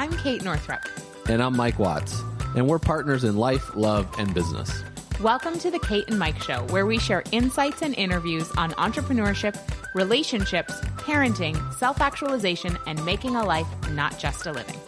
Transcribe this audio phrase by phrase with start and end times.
[0.00, 0.80] I'm Kate Northrup.
[1.28, 2.22] And I'm Mike Watts.
[2.56, 4.82] And we're partners in life, love, and business.
[5.20, 9.58] Welcome to the Kate and Mike Show, where we share insights and interviews on entrepreneurship,
[9.94, 14.80] relationships, parenting, self actualization, and making a life, not just a living.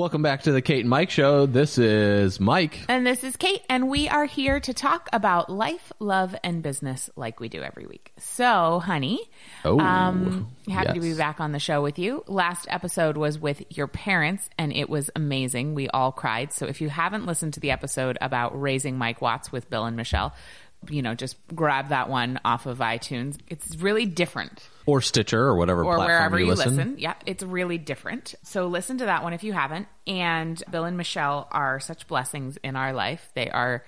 [0.00, 1.44] Welcome back to the Kate and Mike Show.
[1.44, 2.86] This is Mike.
[2.88, 7.10] And this is Kate, and we are here to talk about life, love, and business
[7.16, 8.10] like we do every week.
[8.16, 9.20] So, honey,
[9.62, 12.24] Oh, um, happy to be back on the show with you.
[12.26, 15.74] Last episode was with your parents, and it was amazing.
[15.74, 16.54] We all cried.
[16.54, 19.98] So, if you haven't listened to the episode about raising Mike Watts with Bill and
[19.98, 20.34] Michelle,
[20.88, 23.36] you know, just grab that one off of iTunes.
[23.48, 26.76] It's really different Or Stitcher or whatever or platform wherever you, you listen.
[26.76, 26.98] listen.
[26.98, 28.34] Yeah, it's really different.
[28.42, 29.86] So listen to that one if you haven't.
[30.06, 33.30] And Bill and Michelle are such blessings in our life.
[33.34, 33.84] They are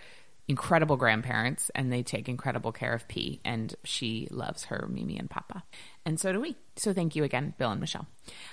[0.49, 5.29] incredible grandparents and they take incredible care of P and she loves her Mimi and
[5.29, 5.65] Papa.
[6.05, 6.57] And so do we.
[6.77, 8.07] So thank you again, Bill and Michelle.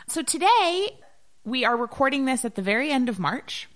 [0.08, 0.97] So today
[1.44, 3.67] we are recording this at the very end of March.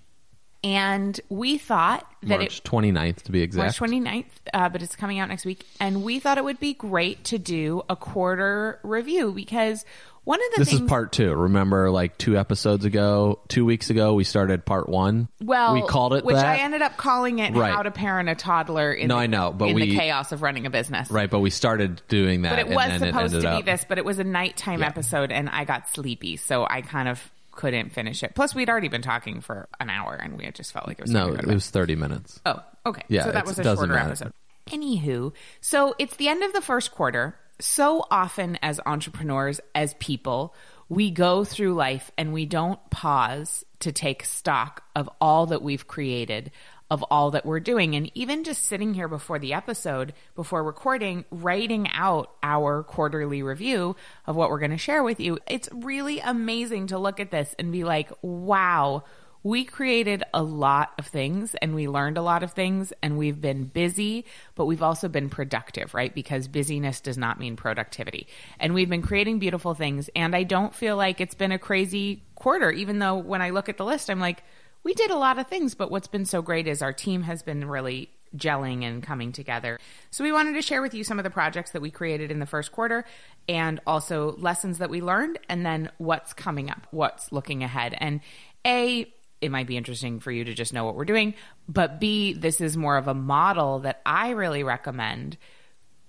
[0.64, 3.78] And we thought that March it 29th to be exact.
[3.80, 5.66] March 29th, uh, but it's coming out next week.
[5.78, 9.84] And we thought it would be great to do a quarter review because
[10.24, 10.80] one of the this things.
[10.80, 11.34] is part two.
[11.34, 15.28] Remember, like two episodes ago, two weeks ago, we started part one.
[15.42, 16.46] well, we called it which that.
[16.46, 17.70] I ended up calling it Right.
[17.74, 20.32] "How to Parent a Toddler." In No, the, I know, but in the we- chaos
[20.32, 22.50] of running a business, right, but we started doing that.
[22.52, 24.86] But it was supposed it to be up, this, but it was a nighttime Yeah.
[24.86, 28.34] episode, and I got sleepy, so I kind of couldn't finish it.
[28.34, 31.02] Plus, we'd already been talking for an hour, and we had just felt like it
[31.02, 32.40] was No, it was 30 minutes.
[32.44, 33.02] Oh, okay.
[33.08, 34.08] Yeah, so that was a shorter matter.
[34.08, 34.32] episode.
[34.68, 37.36] Anywho, so it's the end of the first quarter.
[37.60, 40.54] So often, as entrepreneurs, as people,
[40.88, 45.86] we go through life and we don't pause to take stock of all that we've
[45.86, 46.50] created,
[46.90, 47.94] of all that we're doing.
[47.94, 53.96] And even just sitting here before the episode, before recording, writing out our quarterly review
[54.26, 57.54] of what we're going to share with you, it's really amazing to look at this
[57.58, 59.02] and be like, wow
[59.44, 63.42] we created a lot of things and we learned a lot of things and we've
[63.42, 64.24] been busy,
[64.54, 66.14] but we've also been productive, right?
[66.14, 68.26] Because busyness does not mean productivity.
[68.58, 70.08] And we've been creating beautiful things.
[70.16, 73.68] And I don't feel like it's been a crazy quarter, even though when I look
[73.68, 74.42] at the list, I'm like,
[74.84, 77.42] we did a lot of things, but what's been so great is our team has
[77.42, 79.78] been really gelling and coming together.
[80.10, 82.38] So we wanted to share with you some of the projects that we created in
[82.38, 83.04] the first quarter
[83.48, 87.94] and also lessons that we learned and then what's coming up, what's looking ahead.
[87.96, 88.20] And
[88.66, 91.34] A, it might be interesting for you to just know what we're doing,
[91.68, 95.38] but B, this is more of a model that I really recommend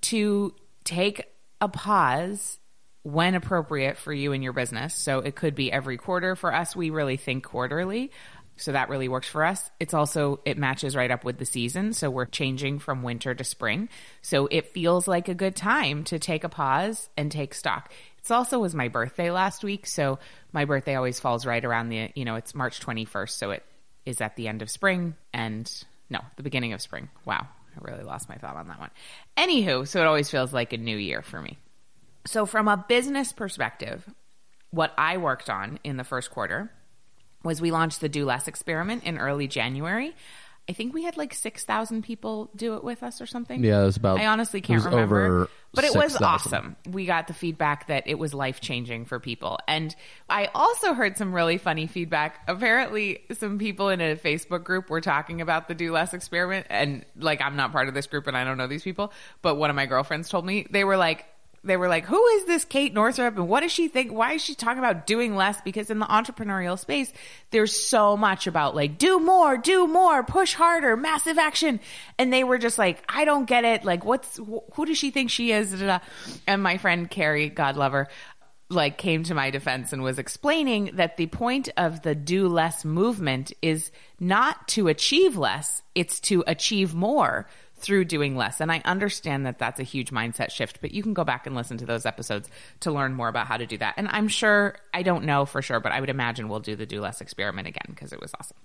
[0.01, 0.53] to
[0.83, 1.31] take
[1.61, 2.59] a pause
[3.05, 4.95] when appropriate for you and your business.
[4.95, 6.35] So it could be every quarter.
[6.35, 8.09] For us, we really think quarterly.
[8.57, 9.69] So that really works for us.
[9.79, 11.93] It's also, it matches right up with the season.
[11.93, 13.89] So we're changing from winter to spring.
[14.21, 17.91] So it feels like a good time to take a pause and take stock.
[18.19, 19.85] It's also was my birthday last week.
[19.85, 20.19] So
[20.53, 23.31] my birthday always falls right around the, you know, it's March 21st.
[23.31, 23.63] So it
[24.05, 25.71] is at the end of spring and
[26.09, 27.09] no, the beginning of spring.
[27.25, 27.47] Wow.
[27.75, 28.91] I really lost my thought on that one.
[29.37, 31.57] Anywho, so it always feels like a new year for me.
[32.25, 34.07] So, from a business perspective,
[34.71, 36.71] what I worked on in the first quarter
[37.45, 40.13] was we launched the Do Less experiment in early January.
[40.67, 43.63] I think we had like 6,000 people do it with us or something.
[43.63, 45.47] Yeah, it was about- I honestly can't remember.
[45.75, 46.23] but it was 6,000.
[46.23, 46.75] awesome.
[46.89, 49.59] We got the feedback that it was life changing for people.
[49.67, 49.95] And
[50.27, 52.39] I also heard some really funny feedback.
[52.47, 56.65] Apparently, some people in a Facebook group were talking about the Do Less experiment.
[56.71, 59.13] And like, I'm not part of this group and I don't know these people.
[59.43, 61.27] But one of my girlfriends told me, they were like,
[61.65, 64.11] they were like, who is this Kate Northrup and what does she think?
[64.11, 65.59] Why is she talking about doing less?
[65.61, 67.11] Because in the entrepreneurial space,
[67.51, 71.79] there's so much about like, do more, do more, push harder, massive action.
[72.19, 73.83] And they were just like, I don't get it.
[73.83, 75.81] Like, what's, wh- who does she think she is?
[76.47, 78.07] And my friend Carrie, God love her,
[78.69, 82.85] like came to my defense and was explaining that the point of the do less
[82.85, 87.47] movement is not to achieve less, it's to achieve more
[87.77, 88.61] through doing less.
[88.61, 91.55] And I understand that that's a huge mindset shift, but you can go back and
[91.55, 92.49] listen to those episodes
[92.81, 93.95] to learn more about how to do that.
[93.97, 96.85] And I'm sure, I don't know for sure, but I would imagine we'll do the
[96.85, 98.57] do less experiment again because it was awesome.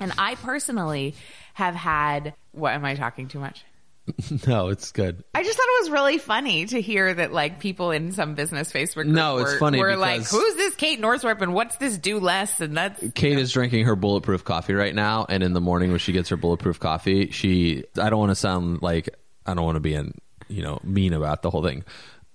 [0.00, 1.14] And I personally
[1.54, 3.64] have had, what am I talking too much?
[4.46, 5.22] No, it's good.
[5.34, 8.72] I just thought it was really funny to hear that like people in some business
[8.72, 11.98] Facebook group No, it's were, funny were like, "Who's this Kate Northrup and what's this
[11.98, 15.60] do less?" And that's Kate is drinking her bulletproof coffee right now, and in the
[15.60, 19.08] morning when she gets her bulletproof coffee, she I don't want to sound like
[19.46, 20.14] I don't want to be in
[20.48, 21.84] you know mean about the whole thing,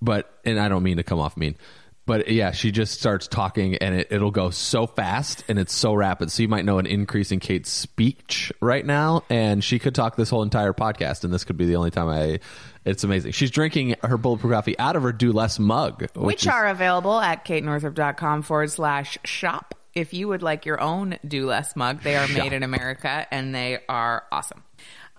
[0.02, 1.56] but and I don't mean to come off mean,
[2.08, 5.94] But yeah, she just starts talking and it, it'll go so fast and it's so
[5.94, 6.32] rapid.
[6.32, 9.24] So you might know an increase in Kate's speech right now.
[9.30, 11.26] And she could talk this whole entire podcast.
[11.26, 12.40] And this could be the only time I.
[12.86, 13.34] It's amazing.
[13.34, 16.68] She's drinking her bulletproof coffee out of her Do Less mug, which, which is- are
[16.68, 19.76] available at katenorthrup.com forward slash shop.
[19.94, 23.54] If you would like your own Do Less mug, they are made in America and
[23.54, 24.64] they are awesome.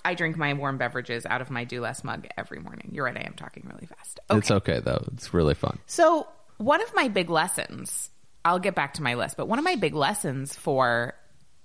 [0.05, 2.91] I drink my warm beverages out of my Do Less mug every morning.
[2.95, 4.21] You're right, I am talking really fast.
[4.31, 4.39] Okay.
[4.39, 5.05] It's okay though.
[5.13, 5.79] It's really fun.
[5.87, 6.27] So,
[6.59, 8.11] one of my big lessons,
[8.45, 11.15] I'll get back to my list, but one of my big lessons for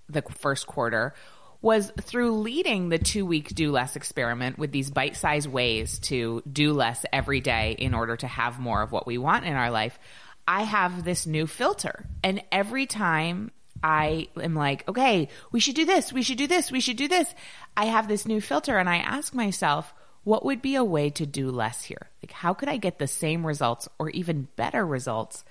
[0.08, 1.14] the first quarter
[1.62, 6.44] was through leading the two week do less experiment with these bite sized ways to
[6.52, 9.72] do less every day in order to have more of what we want in our
[9.72, 9.98] life.
[10.46, 12.06] I have this new filter.
[12.22, 13.52] And every time
[13.82, 17.08] I am like, okay, we should do this, we should do this, we should do
[17.08, 17.34] this,
[17.78, 21.26] I have this new filter and I ask myself, what would be a way to
[21.26, 22.10] do less here?
[22.22, 25.44] Like, how could I get the same results or even better results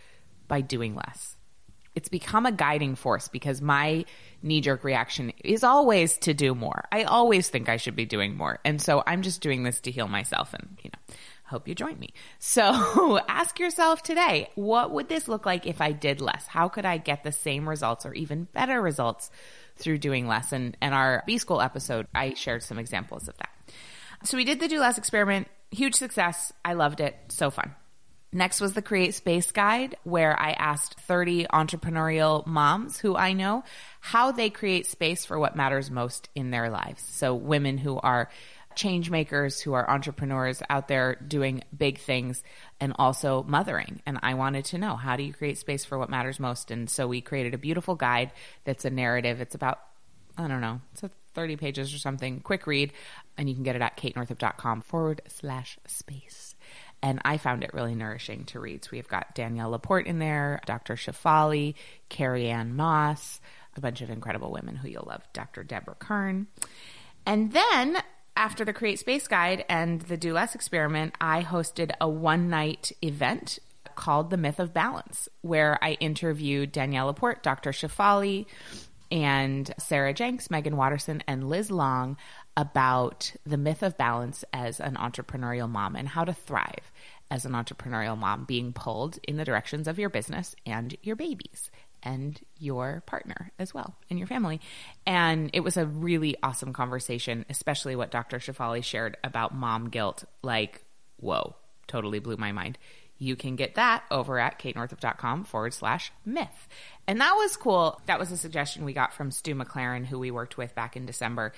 [0.48, 1.36] by doing less?
[1.94, 4.06] It's become a guiding force because my
[4.42, 6.84] knee jerk reaction is always to do more.
[6.90, 8.60] I always think I should be doing more.
[8.64, 11.14] And so I'm just doing this to heal myself and, you know,
[11.44, 12.14] hope you join me.
[12.38, 16.46] So ask yourself today, what would this look like if I did less?
[16.46, 19.30] How could I get the same results or even better results
[19.76, 20.52] through doing less?
[20.52, 23.50] And, and our B school episode, I shared some examples of that.
[24.24, 25.48] So we did the do less experiment.
[25.70, 26.52] Huge success.
[26.64, 27.16] I loved it.
[27.28, 27.74] So fun.
[28.34, 33.62] Next was the Create Space Guide, where I asked 30 entrepreneurial moms who I know
[34.00, 37.04] how they create space for what matters most in their lives.
[37.10, 38.30] So women who are
[38.74, 42.42] change makers, who are entrepreneurs out there doing big things
[42.80, 44.00] and also mothering.
[44.06, 46.70] And I wanted to know how do you create space for what matters most?
[46.70, 48.32] And so we created a beautiful guide
[48.64, 49.42] that's a narrative.
[49.42, 49.78] It's about,
[50.38, 52.93] I don't know, it's a 30 pages or something, quick read,
[53.37, 56.55] and you can get it at katenorthrup.com forward slash space.
[57.02, 58.84] And I found it really nourishing to read.
[58.84, 60.94] So we've got Danielle Laporte in there, Dr.
[60.94, 61.75] Shefali,
[62.08, 63.40] Carrie Ann Moss,
[63.76, 65.64] a bunch of incredible women who you'll love, Dr.
[65.64, 66.46] Deborah Kern.
[67.26, 67.99] And then
[68.37, 72.93] after the Create Space Guide and the Do Less experiment, I hosted a one night
[73.02, 73.58] event
[73.94, 77.70] called The Myth of Balance, where I interviewed Danielle Laporte, Dr.
[77.73, 78.46] Shefali,
[79.12, 82.17] and Sarah Jenks, Meggan Watterson, and Liz Long
[82.56, 86.91] about the myth of balance as an entrepreneurial mom and how to thrive
[87.31, 91.70] as an entrepreneurial mom, being pulled in the directions of your business and your babies
[92.03, 94.61] and your partner as well and your family.
[95.06, 98.38] And it was a really awesome conversation, especially what Dr.
[98.38, 100.25] Shefali shared about mom guilt.
[100.43, 100.85] Like,
[101.19, 101.55] whoa,
[101.87, 102.79] totally blew my mind.
[103.22, 106.69] You can get that over at katenorthrup.com forward slash myth.
[107.06, 108.00] And that was cool.
[108.06, 111.06] That was a suggestion we got from Stu McLaren, who we worked with back in
[111.06, 111.52] December.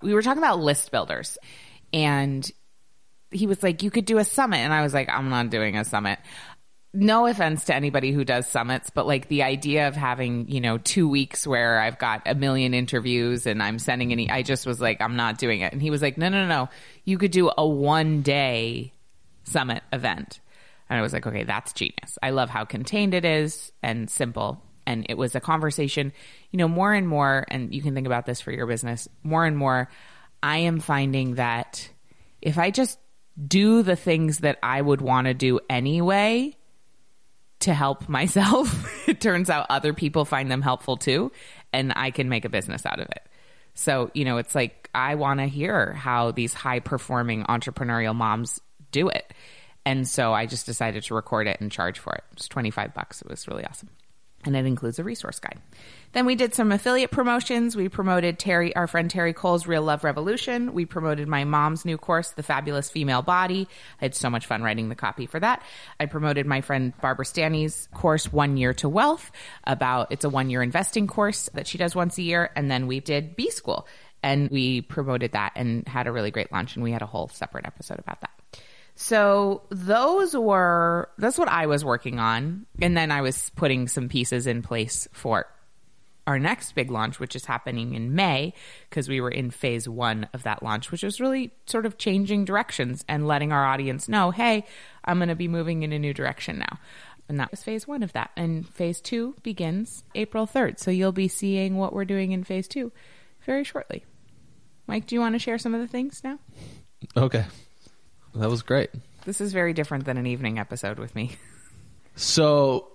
[0.00, 1.38] We were talking about list builders
[1.92, 2.48] and
[3.30, 4.58] he was like, you could do a summit.
[4.58, 6.18] And I was like, I'm not doing a summit
[6.94, 10.78] no offense to anybody who does summits, but like the idea of having, you know,
[10.78, 14.80] two weeks where I've got a million interviews and I'm sending any, I just was
[14.80, 15.72] like, I'm not doing it.
[15.72, 16.68] And he was like, no, no, no, no.
[17.04, 18.92] You could do a one day
[19.44, 20.40] summit event.
[20.88, 22.18] And I was like, okay, that's genius.
[22.22, 24.62] I love how contained it is and simple.
[24.86, 26.12] And it was a conversation,
[26.50, 29.44] you know, more and more, and you can think about this for your business, more
[29.44, 29.90] and more,
[30.42, 31.88] I am finding that
[32.40, 32.98] if I just
[33.46, 36.56] do the things that I would want to do anyway,
[37.60, 39.08] to help myself.
[39.08, 41.32] it turns out other people find them helpful too,
[41.72, 43.22] and I can make a business out of it.
[43.74, 48.60] So, you know, it's like I want to hear how these high performing entrepreneurial moms
[48.90, 49.32] do it.
[49.88, 52.22] And so I just decided to record it and charge for it.
[52.32, 53.22] It was 25 bucks.
[53.22, 53.88] It was really awesome.
[54.44, 55.62] And it includes a resource guide.
[56.12, 57.74] Then we did some affiliate promotions.
[57.74, 60.74] We promoted Terri, our friend Terri Cole's Real Love Revolution.
[60.74, 63.66] We promoted my mom's new course, The Fabulous Female Body.
[63.98, 65.62] I had so much fun writing the copy for that.
[65.98, 69.32] I promoted my friend Barbara Stanny's course, One Year to Wealth,
[69.64, 72.50] about it's a one year investing course that she does once a year.
[72.54, 73.88] And then we did B School
[74.22, 76.76] and we promoted that and had a really great lunch.
[76.76, 78.37] And we had a whole separate episode about that.
[79.00, 84.08] So those were that's what I was working on, and then I was putting some
[84.08, 85.46] pieces in place for
[86.26, 88.54] our next big launch, which is happening in May,
[88.90, 92.44] because we were in phase one of that launch, which was really sort of changing
[92.44, 94.66] directions and letting our audience know, hey,
[95.04, 96.80] I'm going to be moving in a new direction now.
[97.28, 98.32] And that was phase one of that.
[98.36, 100.80] And phase two begins April 3rd.
[100.80, 102.90] So you'll be seeing what we're doing in phase two
[103.46, 104.04] very shortly.
[104.88, 106.40] Mike, do you want to share some of the things now?
[107.16, 107.44] Okay.
[108.34, 108.90] That was great.
[109.24, 111.36] This is very different than an evening episode with me.
[112.16, 112.88] So,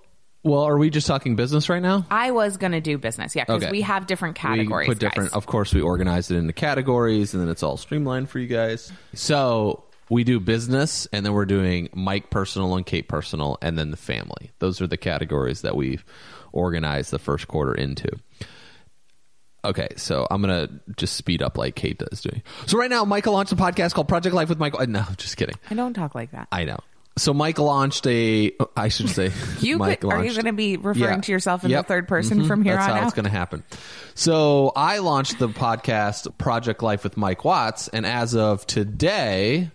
[0.43, 2.05] well, are we just talking business right now?
[2.11, 3.71] I was going to do business, yeah, because Okay.
[3.71, 4.87] we have different categories.
[4.89, 5.31] We put different.
[5.31, 5.37] guys.
[5.37, 8.91] Of course, we organized it into categories, and then it's all streamlined for you guys.
[9.13, 13.91] So we do business, and then we're doing Mike personal and Kate personal, and then
[13.91, 14.51] the family.
[14.59, 16.03] Those are the categories that we've
[16.51, 18.09] organized the first quarter into.
[19.65, 20.67] Okay, so I'm gonna
[20.97, 22.41] just speed up like Kate does doing.
[22.65, 24.81] So right now, Michael launched a podcast called Project Life with Michael.
[24.81, 25.55] uh, No, just kidding.
[25.71, 26.47] I don't talk like that.
[26.51, 26.79] I know.
[27.15, 28.51] So Mike launched a.
[28.75, 29.31] I should say.
[29.61, 31.21] You Mike could, are you going to be referring Yeah.
[31.21, 31.85] to yourself in Yep.
[31.85, 32.47] the third person Mhm.
[32.47, 33.05] from here That's on how out?
[33.05, 33.63] it's going to happen.
[34.15, 39.69] So I launched the podcast Project Life with Mike Watts, and as of today,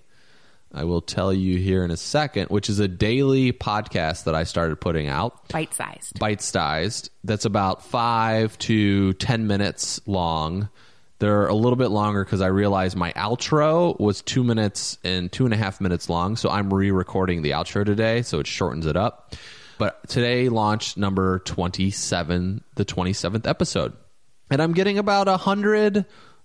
[0.72, 4.44] I will tell you here in a second, which is a daily podcast that I
[4.44, 6.18] started putting out, Bite sized.
[6.18, 7.10] bite sized.
[7.24, 10.68] That's about five to ten minutes long.
[11.20, 15.46] They're a little bit longer because I realized my outro was two minutes and two
[15.46, 16.36] and a half minutes long.
[16.36, 18.22] So I'm re recording the outro today.
[18.22, 19.34] So it shortens it up.
[19.78, 23.94] But today launched number 27, the 27th episode.
[24.50, 26.04] And I'm getting about a 100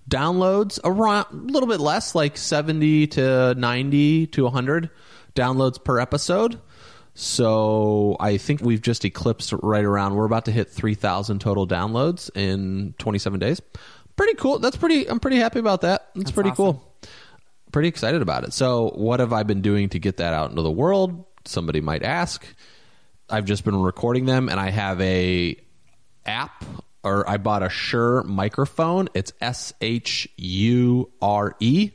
[0.10, 4.90] downloads, around a little bit less, like 70 to 90 to 100
[5.36, 6.60] downloads per episode.
[7.16, 10.16] So I think we've just eclipsed right around.
[10.16, 13.62] We're about to hit 3,000 total downloads in 27 days.
[14.16, 14.60] Pretty cool.
[14.60, 15.10] That's pretty.
[15.10, 16.10] I'm pretty happy about that.
[16.16, 16.66] That's, pretty awesome.
[16.66, 16.94] cool.
[17.72, 18.54] Pretty excited about it.
[18.54, 21.26] So what have I been doing to get that out into the world?
[21.46, 22.46] Somebody might ask.
[23.30, 25.58] I've just been recording them, and I have a
[26.26, 26.64] app,
[27.04, 29.10] or I bought a Shure microphone.
[29.14, 31.92] It's S H U R E,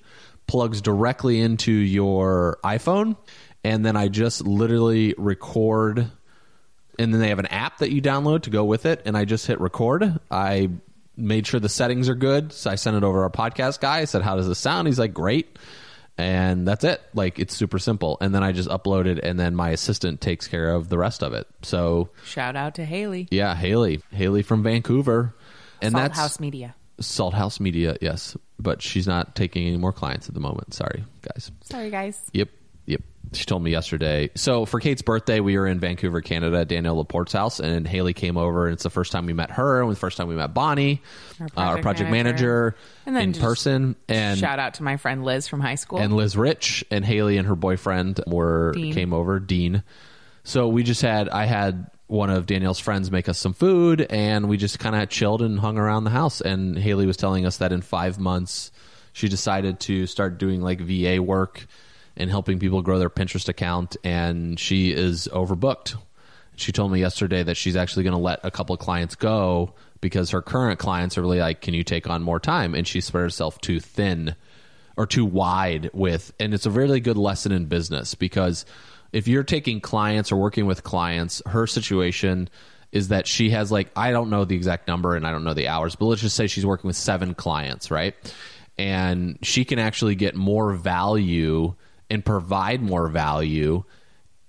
[0.47, 3.17] plugs directly into your iPhone,
[3.65, 6.11] and then I just literally record.
[7.01, 9.25] And then they have an app that you download to go with it, and I
[9.25, 10.19] just hit record.
[10.31, 10.71] I
[11.17, 13.99] made sure the settings are good, so I sent it over to our podcast guy.
[13.99, 15.57] I said, "How does this sound?" He's like, "Great."
[16.19, 17.01] And that's it.
[17.15, 18.19] Like it's super simple.
[18.21, 21.23] And then I just upload it, and then my assistant takes care of the rest
[21.23, 21.47] of it.
[21.63, 23.29] So Shout out to Haley.
[23.31, 25.35] yeah, Haley, Haley from Vancouver,
[25.81, 26.75] and Salt that's House Media.
[27.01, 27.97] Salt House Media.
[28.01, 30.75] Yes, but she's not taking any more clients at the moment.
[30.75, 31.51] Sorry, guys.
[31.63, 32.21] Sorry, guys.
[32.33, 32.49] Yep,
[32.89, 33.03] yep.
[33.35, 34.31] She told me yesterday.
[34.37, 38.15] So for Kate's birthday, we were in Vancouver, Canada, at Danielle Laporte's house, and Haley
[38.15, 38.65] came over.
[38.67, 41.03] And it's the first time we met her, and the first time we met Bonnie,
[41.39, 42.77] Our uh, our project project manager.
[43.05, 43.97] manager, in person.
[44.09, 45.99] And Shout out to my friend Liz from high school.
[45.99, 48.95] and Liz Rich and Haley and her boyfriend were Dean.
[48.95, 49.83] came over, Dean.
[50.45, 54.49] So we just had I had one of Danielle's friends make us some food and
[54.49, 57.59] we just kind of chilled and hung around the house and Haley was telling us
[57.59, 58.73] that in 5 months
[59.13, 61.67] she decided to start doing like VA work
[62.19, 65.97] and helping people grow their Pinterest account and she is overbooked.
[66.57, 69.73] She told me yesterday that she's actually going to let a couple of clients go
[70.01, 73.01] because her current clients are really like, "Can you take on more time?" And she
[73.01, 74.35] spread herself too thin
[74.99, 78.67] or too wide with and it's a really good lesson in business because
[79.13, 82.51] if you're taking clients or working with clients her situation
[82.91, 85.55] is that she has like I don't know the exact number and I don't know
[85.55, 88.13] the hours but let's just say she's working with 7 clients right
[88.77, 91.75] and she can actually get more value
[92.11, 93.85] and provide more value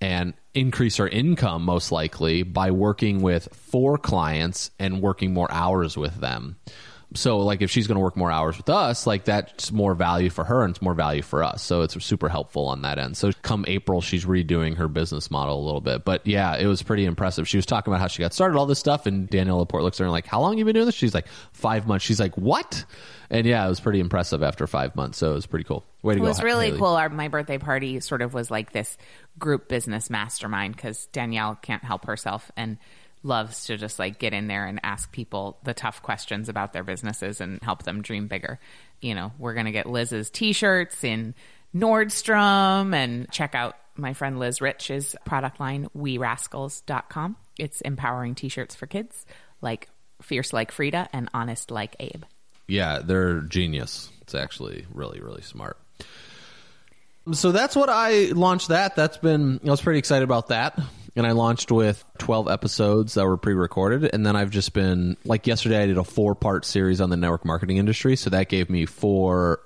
[0.02, 5.98] and increase her income most likely by working with four clients and working more hours
[5.98, 6.58] with them.
[7.16, 10.30] So like if she's going to work more hours with us, like that's more value
[10.30, 11.64] for her and it's more value for us.
[11.64, 13.18] So it's super helpful on that end.
[13.18, 16.06] So come April she's redoing her business model a little bit.
[16.06, 17.48] But yeah, it was pretty impressive.
[17.48, 19.98] She was talking about how she got started all this stuff and Danielle Laporte looks
[19.98, 22.20] at her and like, "How long you been doing this?" She's like, "5 months." She's
[22.20, 22.86] like, "What?"
[23.32, 25.18] And yeah, it was pretty impressive after 5 months.
[25.18, 25.84] So it was pretty cool.
[26.04, 26.28] Way to It go.
[26.28, 26.78] was really Haley.
[26.78, 26.88] cool.
[26.96, 28.98] Our, my birthday party sort of was like this
[29.40, 32.78] group business mastermind because Danielle can't help herself and
[33.24, 36.84] loves to just like get in there and ask people the tough questions about their
[36.84, 38.60] businesses and help them dream bigger.
[39.02, 41.34] You know, we're going to get Liz's t shirts in
[41.76, 47.36] Nordstrom and check out my friend Liz Rich's product line, WeRascals.com.
[47.58, 49.26] It's empowering t shirts for kids
[49.62, 49.90] like
[50.22, 52.24] Fierce Like Frida and Honest Like Abe.
[52.68, 54.12] Yeah, they're genius.
[54.22, 55.78] It's actually really, really smart.
[57.34, 58.70] So that's what I launched.
[58.70, 60.80] That that's been I was pretty excited about that,
[61.16, 65.48] and I launched with twelve episodes that were pre-recorded, and then I've just been like
[65.48, 68.86] yesterday I did a four-part series on the network marketing industry, so that gave me
[68.86, 69.62] four.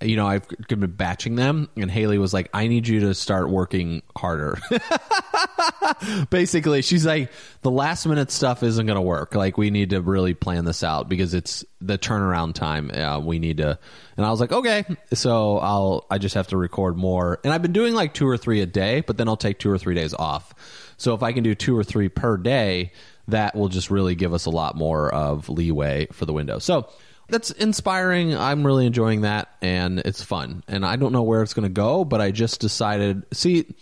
[0.00, 3.48] You know, I've been batching them, and Haley was like, "I need you to start
[3.48, 4.58] working harder."
[6.30, 7.30] basically she's like
[7.62, 9.34] the last minute stuff isn't going to work.
[9.34, 13.38] Like we need to really plan this out because it's the turnaround time uh, we
[13.38, 13.78] need to
[14.16, 14.84] and i was like okay.
[15.12, 18.36] So i'll i just have to record more and i've been doing like two or
[18.36, 20.54] three a day but then i'll take two or three days off.
[20.96, 22.92] So if i can do two or three per day
[23.28, 26.60] that will just really give us a lot more of leeway for the window.
[26.60, 26.88] So
[27.28, 28.36] that's inspiring.
[28.36, 30.62] I'm really enjoying that, and it's fun.
[30.68, 33.24] And I don't know where it's going to go, but I just decided.
[33.32, 33.74] See,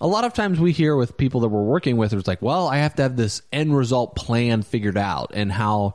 [0.00, 2.68] a lot of times we hear with people that we're working with, it's like, well,
[2.68, 5.94] I have to have this end result plan figured out, and how,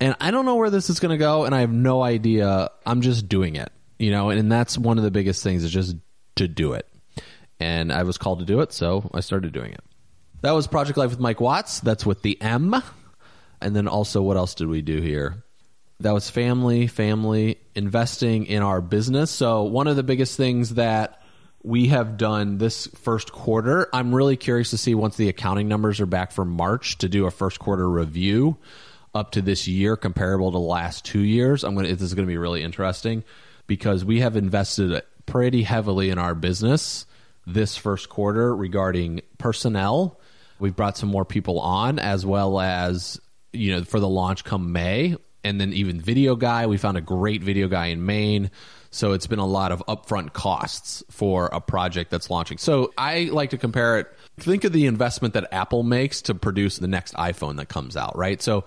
[0.00, 2.70] and I don't know where this is going to go, and I have no idea.
[2.84, 5.70] I'm just doing it, you know, and, and that's one of the biggest things is
[5.70, 5.96] just
[6.36, 6.86] to do it.
[7.60, 9.80] And I was called to do it, so I started doing it.
[10.42, 11.80] That was Project Life with Mike Watts.
[11.80, 12.80] That's with the M.
[13.60, 15.42] And then also, what else did we do here?
[16.00, 19.30] That was family, family, investing in our business.
[19.30, 21.20] So, one of the biggest things that
[21.62, 26.00] we have done this first quarter, I'm really curious to see once the accounting numbers
[26.00, 28.58] are back for March to do a first quarter review
[29.14, 31.64] up to this year comparable to the last two years.
[31.64, 33.24] I'm to, this is going to be really interesting
[33.66, 37.06] because we have invested pretty heavily in our business
[37.46, 40.20] this first quarter regarding personnel.
[40.58, 43.20] We've brought some more people on as well as,
[43.52, 45.16] you know, for the launch come May.
[45.44, 48.50] And then even video guy, we found a great video guy in Maine.
[48.90, 52.58] So it's been a lot of upfront costs for a project that's launching.
[52.58, 54.08] So I like to compare it.
[54.38, 58.16] Think of the investment that Apple makes to produce the next iPhone that comes out,
[58.16, 58.40] right?
[58.40, 58.64] So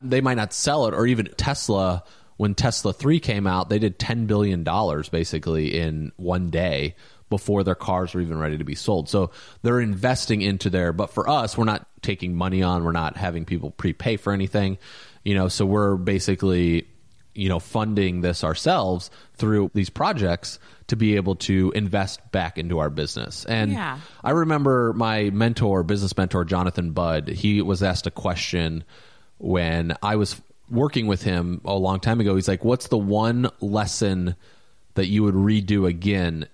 [0.00, 2.04] they might not sell it, or even Tesla.
[2.36, 4.62] When Tesla 3 came out, they did $10 billion
[5.10, 6.94] basically in one day
[7.28, 9.08] before their cars were even ready to be sold.
[9.08, 9.30] So
[9.62, 10.92] they're investing into there.
[10.92, 14.78] but for us, we're not taking money on, we're not having people prepay for anything,
[15.26, 16.86] you know, so we're basically,
[17.34, 22.78] you know, funding this ourselves through these projects to be able to invest back into
[22.78, 23.44] our business.
[23.46, 23.98] And Yeah.
[24.22, 28.84] I remember my mentor, business mentor, Jonathan Budd, he was asked a question
[29.38, 30.40] when I was
[30.70, 32.36] working with him a long time ago.
[32.36, 34.36] He's like, What's the one lesson
[34.94, 36.46] that you would redo again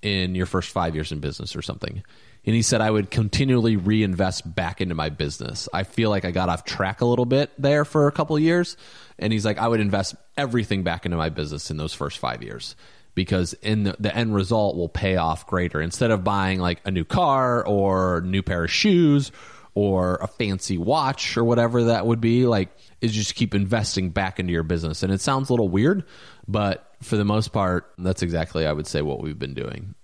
[0.00, 2.04] in your first five years in business or something?
[2.44, 5.68] And he said, I would continually reinvest back into my business.
[5.72, 8.76] I feel like I got off track a little bit there for a couple years.
[9.18, 12.42] And he's like, I would invest everything back into my business in those first five
[12.42, 12.74] years
[13.14, 15.80] because in the, the end result will pay off greater.
[15.80, 19.30] Instead of buying like a new car or new pair of shoes
[19.74, 22.70] or a fancy watch or whatever that would be, like
[23.00, 25.04] is just keep investing back into your business.
[25.04, 26.04] And it sounds a little weird,
[26.48, 29.94] but for the most part, that's exactly I would say what we've been doing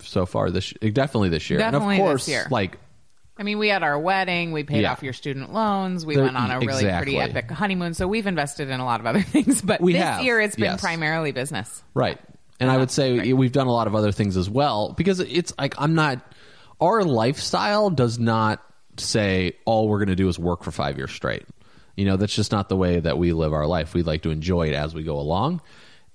[0.00, 1.58] so far this definitely this year.
[1.58, 2.46] Definitely and this of course, year.
[2.50, 2.78] like
[3.38, 4.92] I mean, we had our wedding, we paid Yeah.
[4.92, 7.14] off your student loans, we There- went on a really exactly.
[7.14, 7.94] pretty epic honeymoon.
[7.94, 10.56] So we've invested in a lot of other things, but We this have, year it's
[10.56, 10.80] been yes.
[10.80, 11.82] primarily business.
[11.94, 12.18] Right.
[12.58, 12.80] And I uh-huh.
[12.80, 15.94] would say we've done a lot of other things as well because it's like I'm
[15.94, 16.20] not
[16.80, 18.60] our lifestyle does not
[18.96, 21.44] say all we're going to do is work for 5 years straight.
[21.96, 23.94] You know, that's just not the way that we live our life.
[23.94, 25.60] We like to enjoy it as we go along.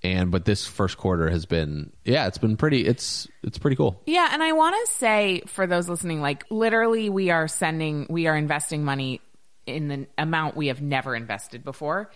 [0.04, 4.02] And but this first quarter has been yeah, it's been pretty it's it's pretty cool.
[4.06, 8.28] Yeah, and I want to say for those listening, like literally, we are sending, we
[8.28, 9.22] are investing money
[9.66, 12.12] in the amount we have never invested before,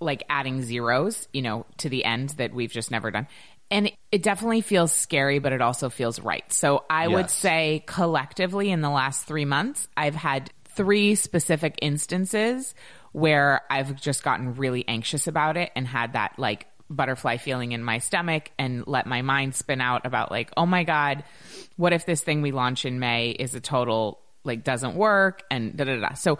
[0.00, 3.26] like adding zeros, you know, to the end that we've just never done.
[3.70, 6.50] And it definitely feels scary, but it also feels right.
[6.52, 12.74] So I would say collectively in the last three months, I've had three specific instances
[13.12, 17.82] where I've just gotten really anxious about it and had that like butterfly feeling in
[17.82, 21.24] my stomach and let my mind spin out about like, oh my God,
[21.76, 25.76] what if this thing we launch in May is a total like doesn't work and
[25.76, 26.14] da da da.
[26.14, 26.38] So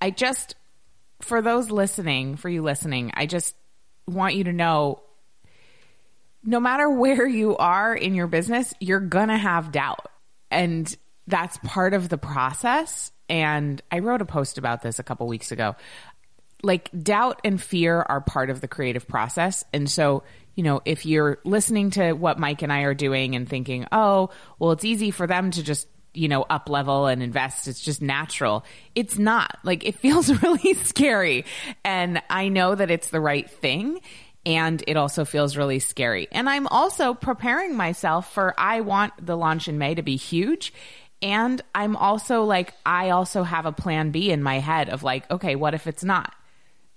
[0.00, 0.54] I just,
[1.20, 3.54] for those listening, for you listening, I just
[4.06, 5.02] want you to know
[6.44, 10.06] no matter where you are in your business, you're going to have doubt.
[10.50, 10.94] And
[11.26, 13.12] that's part of the process.
[13.28, 15.76] And I wrote a post about this a couple weeks ago.
[16.62, 19.64] Like doubt and fear are part of the creative process.
[19.72, 23.48] And so, you know, if you're listening to what Mike and I are doing and
[23.48, 27.68] thinking, oh, well, it's easy for them to just, you know, up level and invest.
[27.68, 28.64] It's just natural.
[28.94, 29.56] It's not.
[29.62, 31.44] Like it feels really scary.
[31.84, 34.00] And I know that it's the right thing
[34.48, 36.26] and it also feels really scary.
[36.32, 40.72] And I'm also preparing myself for I want the launch in May to be huge.
[41.20, 45.30] And I'm also like I also have a plan B in my head of like,
[45.30, 46.32] okay, what if it's not?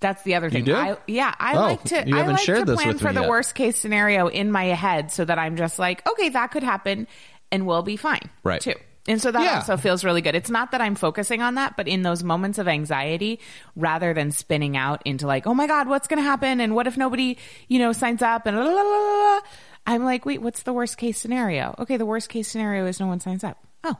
[0.02, 0.70] That's the other thing.
[0.70, 2.04] I, yeah, I Oh, like to.
[2.06, 3.28] you I like to plan for the yet.
[3.30, 7.06] worst case scenario in my head, so that I'm just like, okay, that could happen,
[7.50, 8.28] and we'll be fine.
[8.44, 8.60] Right.
[8.60, 8.74] Too.
[9.08, 9.54] And so that Yeah.
[9.56, 10.36] also feels really good.
[10.36, 13.40] It's not that I'm focusing on that, but in those moments of anxiety,
[13.74, 16.60] rather than spinning out into like, oh my God, what's going to happen?
[16.60, 17.36] And what if nobody,
[17.66, 19.40] you know, signs up and la, la, la.
[19.88, 21.74] I'm like, wait, what's the worst case scenario?
[21.80, 23.58] Okay, the worst case scenario is no one signs up.
[23.82, 23.96] Oh,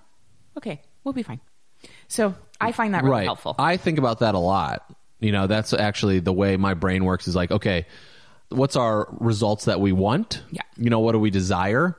[0.56, 1.40] okay, we'll be fine.
[2.06, 3.24] So I find that really right.
[3.24, 3.56] helpful.
[3.58, 4.88] I think about that a lot.
[5.22, 7.86] You know, that's actually the way my brain works is like, okay,
[8.48, 10.42] what's our results that we want?
[10.50, 10.62] Yeah.
[10.76, 11.96] You know, what do we desire?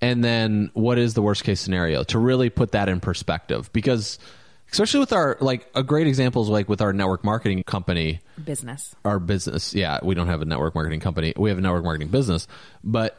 [0.00, 3.72] And then what is the worst case scenario to really put that in perspective?
[3.72, 4.18] Because
[4.72, 8.94] especially with our like a great example is like with our network marketing company, Business.
[9.04, 9.72] our business.
[9.74, 11.32] Yeah, we don't have a network marketing company.
[11.36, 12.48] We have a network marketing business,
[12.82, 13.16] but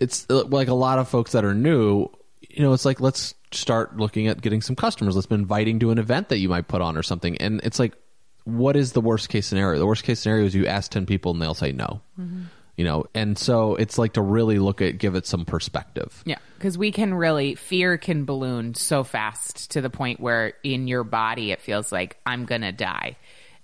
[0.00, 2.08] it's uh, like a lot of folks that are new.
[2.48, 5.14] You know, it's like let's start looking at getting some customers.
[5.14, 7.36] Let's be inviting to an event that you might put on or something.
[7.38, 7.94] And it's like,
[8.44, 9.78] what is the worst case scenario?
[9.78, 12.00] The worst case scenario is you ask ten people and they'll say no.
[12.18, 12.42] Mm-hmm.
[12.76, 16.22] you know, and so it's like to really look at, give it some perspective.
[16.26, 20.88] Yeah, because we can really fear can balloon so fast to the point where in
[20.88, 23.16] your body it feels like I'm gonna die,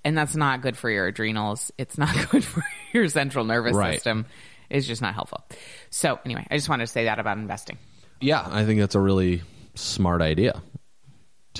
[0.04, 1.72] and that's not good for your adrenals.
[1.76, 2.62] It's not good for
[2.92, 3.94] your central nervous Right.
[3.94, 4.26] system.
[4.70, 5.44] It's just not helpful.
[5.90, 7.76] So anyway, I just wanted to say that about investing.
[8.20, 9.42] Yeah, I think that's a really
[9.74, 10.62] smart idea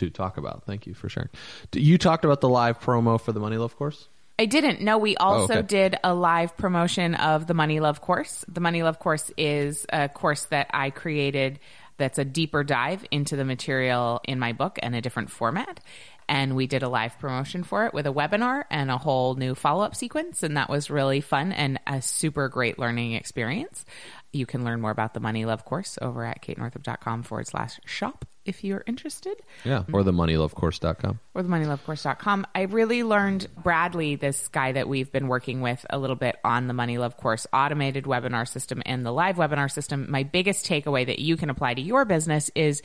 [0.00, 0.64] to talk about.
[0.66, 1.30] Thank you for sharing.
[1.72, 4.08] You talked about the live promo for the Money Love course.
[4.38, 5.66] I didn't know we oh, also Oh, okay.
[5.66, 8.44] did a live promotion of the Money Love course.
[8.48, 11.60] The Money Love course is a course that I created
[11.98, 15.80] that's a deeper dive into the material in my book and a different format.
[16.26, 19.54] And we did a live promotion for it with a webinar and a whole new
[19.54, 20.42] follow up sequence.
[20.42, 23.84] And that was really fun and a super great learning experience.
[24.32, 28.24] You can learn more about the Money Love course over at katenorthrup.com forward slash shop
[28.44, 29.94] if you're interested Yeah, mm-hmm.
[29.94, 31.20] or the moneylovecourse.com.
[31.34, 32.46] or the moneylovecourse.com.
[32.54, 36.66] I really learned Bradley, this guy that we've been working with a little bit on
[36.66, 40.06] the Money Love course, automated webinar system and the live webinar system.
[40.10, 42.82] My biggest takeaway that you can apply to your business is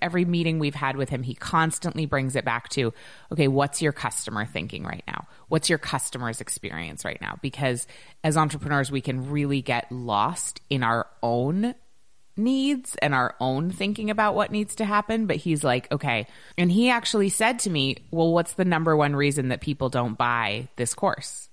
[0.00, 2.92] every meeting we've had with him, he constantly brings it back to,
[3.32, 5.26] okay, what's your customer thinking right now?
[5.48, 7.38] What's your customer's experience right now?
[7.42, 7.86] Because
[8.22, 11.74] as entrepreneurs, we can really get lost in our own
[12.36, 15.26] needs and our own thinking about what needs to happen.
[15.26, 16.26] But he's like, okay.
[16.58, 20.18] And he actually said to me, well, what's the number one reason that people don't
[20.18, 21.48] buy this course?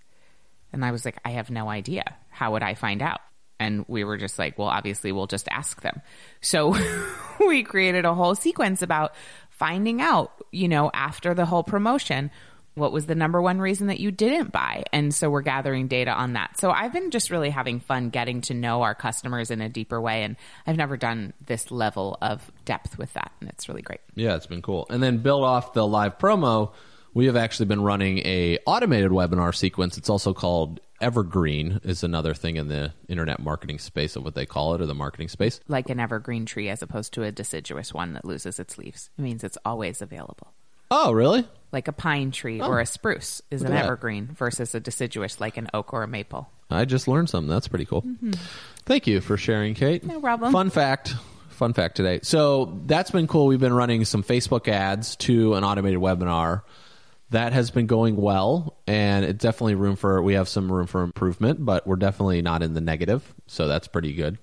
[0.71, 2.03] And I was like, I have no idea.
[2.29, 3.21] How would I find out?
[3.63, 6.01] And we were just like, well, obviously, we'll just ask them.
[6.41, 6.75] So
[7.47, 9.15] we created a whole sequence about
[9.49, 12.29] finding out, you know, after the whole promotion,
[12.75, 14.83] what was the number one reason that you didn't buy?
[14.91, 16.59] And so we're gathering data on that.
[16.59, 20.01] So I've been just really having fun getting to know our customers in a deeper
[20.01, 20.23] way.
[20.23, 20.35] And
[20.67, 23.31] I've never done this level of depth with that.
[23.39, 24.01] And it's really great.
[24.15, 24.87] Yeah, it's been cool.
[24.89, 26.73] And then build off the live promo,
[27.13, 29.97] we have actually been running a automated webinar sequence.
[29.97, 34.45] It's also called Evergreen is another thing in the internet marketing space of what they
[34.45, 35.59] call it or the marketing space.
[35.67, 39.09] Like an evergreen tree as opposed to a deciduous one that loses its leaves.
[39.17, 40.53] It means it's always available.
[40.89, 41.45] Oh, really?
[41.73, 42.81] Like a pine tree or oh.
[42.81, 43.83] a spruce is an Look that.
[43.85, 46.49] evergreen versus a deciduous like an oak or a maple.
[46.69, 47.49] I just learned something.
[47.49, 48.03] That's pretty cool.
[48.03, 48.31] Mm-hmm.
[48.85, 50.05] Thank you for sharing, Kate.
[50.05, 50.53] No problem.
[50.53, 51.15] Fun fact.
[51.49, 52.19] Fun fact today.
[52.23, 53.47] So that's been cool.
[53.47, 56.61] We've been running some Facebook ads to an automated webinar.
[57.33, 61.01] That has been going well, and it definitely room for we have some room for
[61.01, 64.37] improvement, but we're definitely not in the negative, so that's pretty good.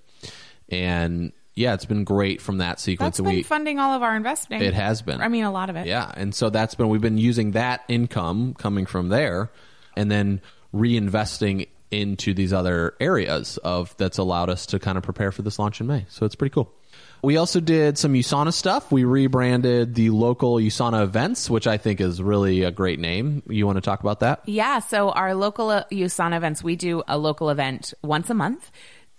[0.68, 3.18] And yeah, it's been great from that sequence.
[3.18, 4.60] That's been we funding all of our investing.
[4.60, 5.20] it has been.
[5.20, 5.86] I mean, a lot of it.
[5.86, 9.50] Yeah, and so that's been we've been using that income coming from there,
[9.96, 10.40] and then
[10.74, 15.58] reinvesting into these other areas of that's allowed us to kind of prepare for this
[15.58, 16.06] launch in May.
[16.08, 16.72] So it's pretty cool.
[17.22, 18.90] We also did some USANA stuff.
[18.90, 23.42] We rebranded the local USANA events, which I think is really a great name.
[23.48, 24.42] You want to talk about that?
[24.46, 28.70] Yeah, so our local uh, USANA events, we do a local event once a month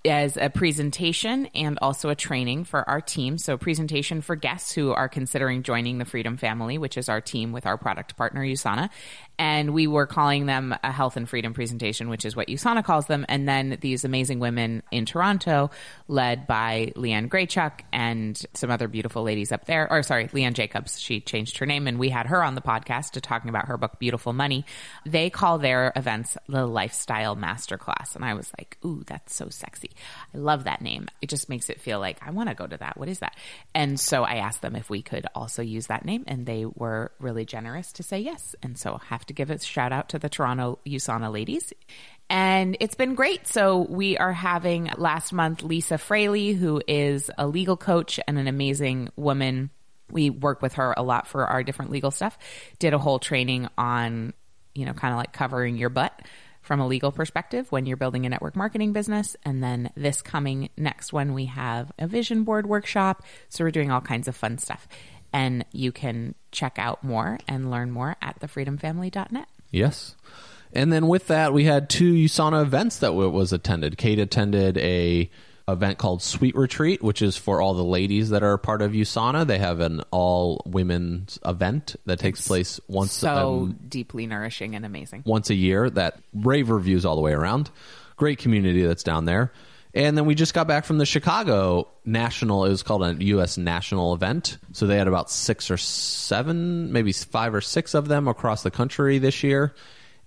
[0.05, 3.37] as a presentation and also a training for our team.
[3.37, 7.51] So presentation for guests who are considering joining the Freedom Family, which is our team
[7.51, 8.89] with our product partner USANA.
[9.37, 13.07] And we were calling them a health and freedom presentation, which is what USANA calls
[13.07, 13.25] them.
[13.27, 15.71] And then these amazing women in Toronto,
[16.07, 19.91] led by Leanne Graychuck and some other beautiful ladies up there.
[19.91, 20.99] Or sorry, Leanne Jacobs.
[20.99, 23.77] She changed her name and we had her on the podcast to talking about her
[23.77, 24.65] book, Beautiful Money.
[25.05, 28.15] They call their events the Lifestyle Masterclass.
[28.15, 29.90] And I was like, ooh, that's so sexy.
[30.34, 31.08] I love that name.
[31.21, 32.97] It just makes it feel like I want to go to that.
[32.97, 33.36] What is that?
[33.73, 37.12] And so I asked them if we could also use that name and they were
[37.19, 38.56] really generous to say yes.
[38.62, 41.73] And so I have to give a shout out to the Toronto USANA ladies.
[42.30, 43.45] And it's been great.
[43.45, 48.47] So we are having last month Lisa Fraley, who is a legal coach and an
[48.47, 49.69] amazing woman.
[50.10, 52.38] We work with her a lot for our different legal stuff.
[52.80, 54.34] Did a whole training on,
[54.73, 56.17] you know, kind of like covering your butt
[56.62, 59.36] from a legal perspective when you're building a network marketing business.
[59.43, 63.24] And then this coming next one, we have a vision board workshop.
[63.50, 64.88] So we're doing all kinds of fun stuff.
[65.34, 69.47] And you can check out more and learn more at thefreedomfamily.net.
[69.71, 70.15] Yes.
[70.74, 73.97] And then with that, we had two USANA events that was attended.
[73.97, 75.30] Kate attended a
[75.71, 79.47] event called Sweet Retreat, which is for all the ladies that are part of USANA.
[79.47, 84.86] They have an all women's event that takes place once So um, deeply nourishing and
[84.86, 85.23] amazing.
[85.25, 87.69] once a year that rave reviews all the way around.
[88.17, 89.51] Great community that's down there.
[89.93, 92.63] And then we just got back from the Chicago National.
[92.65, 93.57] It was called a U.S.
[93.57, 94.57] National event.
[94.71, 98.71] So they had about six or seven, maybe five or six of them across the
[98.71, 99.73] country this year.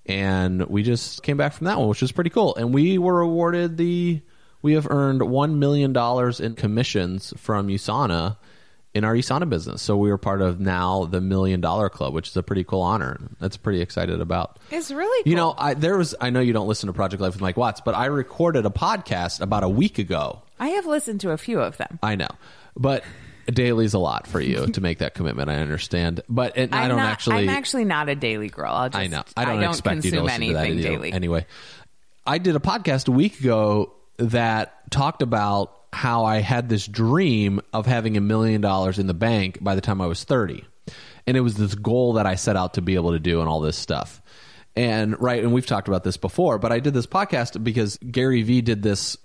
[0.06, 2.54] And we just came back from that one, which was pretty cool.
[2.56, 4.20] And we were awarded the,
[4.64, 5.94] we have earned $1 million
[6.42, 8.38] in commissions from USANA
[8.94, 9.82] in our USANA business.
[9.82, 12.80] So we were part of now the Million Dollar Club, which is a pretty cool
[12.80, 13.20] honor.
[13.40, 14.58] That's pretty excited about.
[14.70, 15.30] It's really cool.
[15.30, 16.14] You know, I, there was.
[16.18, 18.70] I know you don't listen to Project Life with Mike Watts, but I recorded a
[18.70, 20.40] podcast about a week ago.
[20.58, 21.98] I have listened to a few of them.
[22.02, 22.30] I know,
[22.74, 23.04] but
[23.46, 25.50] daily's a lot for you to make that commitment.
[25.50, 27.36] I understand, but and I don't not, actually.
[27.36, 28.72] I'm actually not a daily girl.
[28.72, 29.24] I'll just, I know.
[29.36, 31.12] I don't, expect you to consume listen to that anything daily.
[31.12, 31.44] Anyway,
[32.26, 37.60] I did a podcast a week ago that talked about how I had this dream
[37.72, 40.64] of having a million dollars in the bank by the time I was 30.
[41.26, 43.48] And it was this goal that I set out to be able to do and
[43.48, 44.20] all this stuff.
[44.76, 48.42] And right, and we've talked about this before, but I did this podcast because Gary
[48.42, 49.16] Vee did this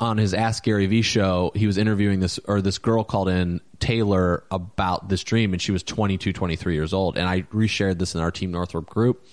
[0.00, 1.52] on his Ask Gary Vee show.
[1.54, 5.72] He was interviewing this or this girl called in Taylor about this dream and she
[5.72, 7.16] was 22, 23 years old.
[7.16, 9.24] And I reshared this in our Team Northrup group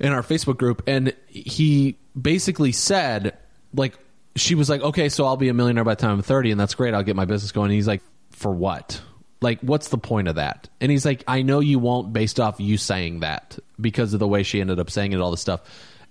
[0.00, 3.36] in our Facebook group, and he basically said,
[3.74, 3.98] like,
[4.36, 6.60] she was like, okay, so I'll be a millionaire by the time I'm 30, and
[6.60, 6.94] that's great.
[6.94, 7.66] I'll get my business going.
[7.66, 9.00] And he's like, for what?
[9.40, 10.68] Like, what's the point of that?
[10.80, 14.28] And he's like, I know you won't based off you saying that because of the
[14.28, 15.62] way she ended up saying it, all this stuff.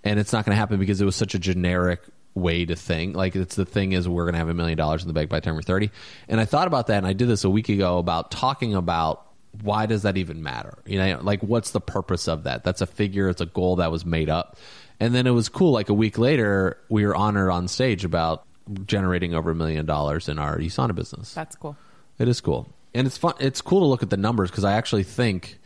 [0.03, 2.01] And it's not going to happen because it was such a generic
[2.33, 3.15] way to think.
[3.15, 5.29] Like, it's the thing is, we're going to have a million dollars in the bank
[5.29, 5.91] by the time we're 30.
[6.27, 9.25] And I thought about that, and I did this a week ago about talking about
[9.61, 10.77] why does that even matter?
[10.85, 12.63] You know, like what's the purpose of that?
[12.63, 14.57] That's a figure, it's a goal that was made up.
[14.99, 15.71] And then it was cool.
[15.71, 18.45] Like a week later, we were honored on stage about
[18.85, 21.33] generating over a million dollars in our Usana business.
[21.33, 21.77] That's cool.
[22.17, 23.33] It is cool, and it's fun.
[23.39, 25.59] It's cool to look at the numbers because I actually think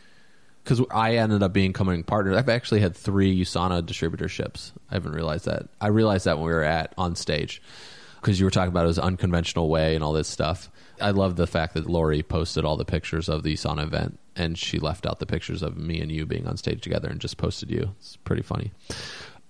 [0.62, 2.36] because I ended up being coming partner.
[2.36, 4.72] I've actually had three Usana distributorships.
[4.90, 5.68] I haven't realized that.
[5.80, 7.60] I realized that when we were at on stage
[8.20, 10.70] because you were talking about it was unconventional way and all this stuff.
[11.00, 14.58] I love the fact that Lori posted all the pictures of the Usana event and
[14.58, 17.36] she left out the pictures of me and you being on stage together and just
[17.36, 17.94] posted you.
[17.98, 18.72] It's pretty funny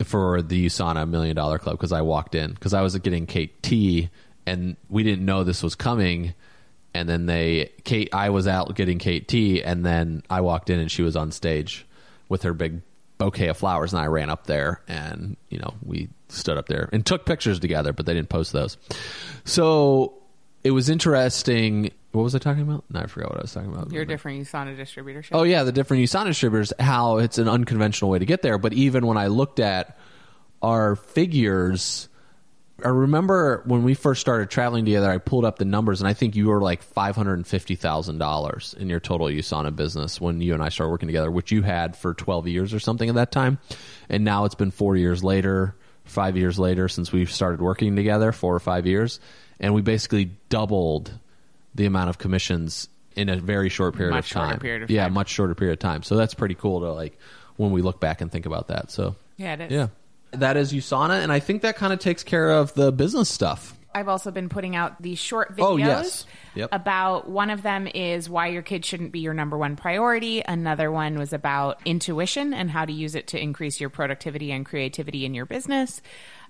[0.03, 3.63] for the Usana Million Dollar Club because I walked in because I was getting Kate
[3.63, 4.11] tea
[4.47, 6.35] and we didn't know this was coming.
[6.93, 10.79] And then they, Kate, I was out getting Kate tea, and then I walked in
[10.79, 11.85] and she was on stage
[12.29, 12.83] with her big
[13.19, 16.89] bouquet of flowers, and I ran up there and you know we stood up there
[16.93, 18.77] and took pictures together, but they didn't post those.
[19.45, 20.15] So
[20.63, 21.91] it was interesting.
[22.15, 22.85] What was I talking about?
[22.91, 23.91] No, I forgot what I was talking about.
[23.91, 25.31] Your different Usana distributorship.
[25.33, 28.57] Oh yeah, the different Usana distributors, how it's an unconventional way to get there.
[28.57, 29.99] But even when I looked at
[30.63, 32.09] our figures,
[32.85, 36.13] I remember when we first started traveling together, I pulled up the numbers, and I
[36.13, 40.21] think you were like five hundred and fifty thousand dollars in your total Usana business
[40.21, 43.09] when you and I started working together, which you had for twelve years or something
[43.09, 43.59] at that time,
[44.09, 45.75] and now it's been four years later,
[46.05, 49.19] five years later since we started working together, four or five years,
[49.59, 51.13] and we basically doubled
[51.75, 54.59] the amount of commissions in a very short period Much of time.
[54.59, 55.15] period of yeah, time.
[55.15, 56.03] much shorter period of time.
[56.03, 57.19] So that's pretty cool to like
[57.57, 58.91] when we look back and think about that.
[58.91, 59.73] So yeah, it is.
[59.73, 59.89] yeah.
[60.33, 63.77] That is USANA, and I think that kind of takes care of the business stuff.
[63.95, 66.27] I've also been putting out these short oh, videos Oh, yes.
[66.57, 66.69] Yep.
[66.73, 70.43] about one of them is why your kid shouldn't be your number one priority.
[70.45, 74.67] Another one was about intuition and how to use it to increase your productivity and
[74.67, 76.03] creativity in your business.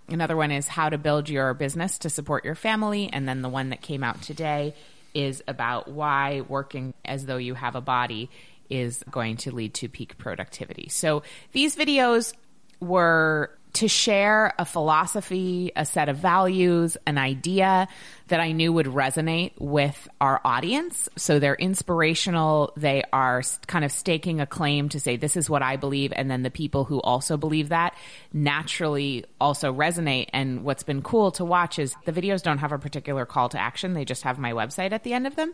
[0.08, 3.10] Another one is how to build your business to support your family.
[3.12, 4.74] And then the one that came out today
[5.14, 8.31] is about why working as though you have a body
[8.68, 10.88] is going to lead to peak productivity.
[10.88, 11.22] So
[11.53, 12.35] these videos
[12.81, 17.88] were to share a philosophy, a set of values, an idea
[18.28, 21.08] that I knew would resonate with our audience.
[21.16, 22.72] So they're inspirational.
[22.76, 26.12] They are kind of staking a claim to say, this is what I believe.
[26.14, 27.94] And then the people who also believe that
[28.32, 30.30] naturally also resonate.
[30.32, 33.60] And what's been cool to watch is the videos don't have a particular call to
[33.60, 33.92] action.
[33.92, 35.52] They just have my website at the end of them.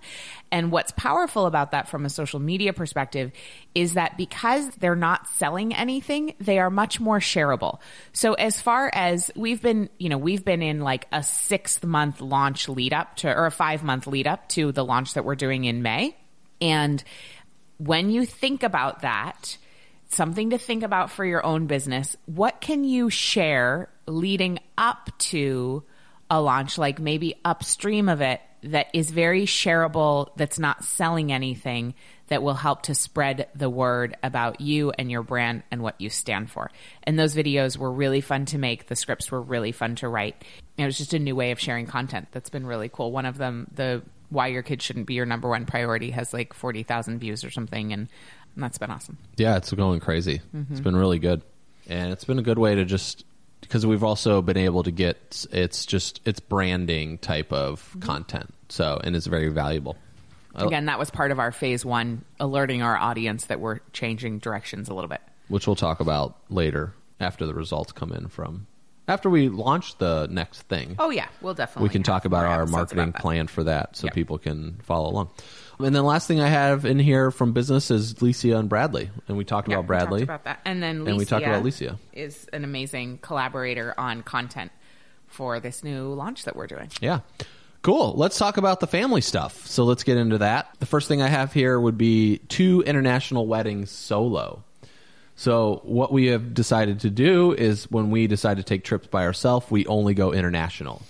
[0.52, 3.32] And what's powerful about that from a social media perspective
[3.74, 7.80] is that because they're not selling anything, they are much more shareable.
[8.12, 12.20] So as far as we've been, you know, we've been in like a six month
[12.20, 15.34] launch lead up to, or a five month lead up to the launch that we're
[15.34, 16.16] doing in May.
[16.60, 17.02] And
[17.78, 19.56] when you think about that,
[20.08, 25.84] something to think about for your own business, what can you share leading up to
[26.28, 31.94] a launch, like maybe upstream of it, that is very shareable, that's not selling anything,
[32.30, 36.08] that will help to spread the word about you and your brand and what you
[36.08, 36.70] stand for.
[37.02, 38.86] And those videos were really fun to make.
[38.86, 40.42] The scripts were really fun to write.
[40.78, 43.12] It was just a new way of sharing content that's been really cool.
[43.12, 46.54] One of them, the why your kid shouldn't be your number one priority, has like
[46.54, 47.92] 40,000 views or something.
[47.92, 48.08] And
[48.56, 49.18] that's been awesome.
[49.36, 50.40] Yeah, it's going crazy.
[50.54, 50.72] Mm-hmm.
[50.72, 51.42] It's been really good,
[51.88, 53.24] and it's been a good way to just
[53.60, 58.00] because we've also been able to get it's just it's branding type of mm-hmm.
[58.00, 58.54] content.
[58.68, 59.96] So and it's very valuable.
[60.54, 64.38] I- Again, that was part of our phase one, alerting our audience that we're changing
[64.38, 65.20] directions a little bit.
[65.48, 68.66] which we'll talk about later after the results come in from.
[69.08, 70.94] after we launch the next thing.
[71.00, 71.88] Oh yeah, we'll definitely.
[71.88, 74.14] we can talk about our marketing about plan for that so Yep.
[74.14, 75.30] people can follow along.
[75.80, 79.36] And then last thing I have in here from business is Licia and Bradley, and
[79.36, 80.20] we talked Yeah, about we Bradley.
[80.20, 81.96] talked about that, and then And we talked about Licia.
[82.12, 84.70] is an amazing collaborator on content
[85.26, 86.88] for this new launch that we're doing.
[87.00, 87.20] Yeah.
[87.82, 88.12] Cool.
[88.16, 89.66] Let's talk about the family stuff.
[89.66, 90.68] So let's get into that.
[90.80, 94.64] The first thing I have here would be two international weddings solo.
[95.34, 99.24] So what we have decided to do is when we decide to take trips by
[99.24, 101.00] ourselves, we only go international.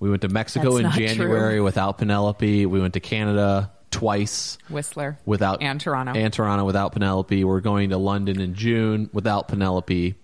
[0.00, 1.64] We went to Mexico That's in January true.
[1.64, 2.66] without Penelope.
[2.66, 6.14] We went to Canada twice Whistler without and Toronto.
[6.14, 7.44] and Toronto without Penelope.
[7.44, 10.16] We're going to London in June without Penelope.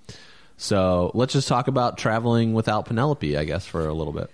[0.56, 4.28] So let's just talk about traveling without Penelope, I guess, for a little bit.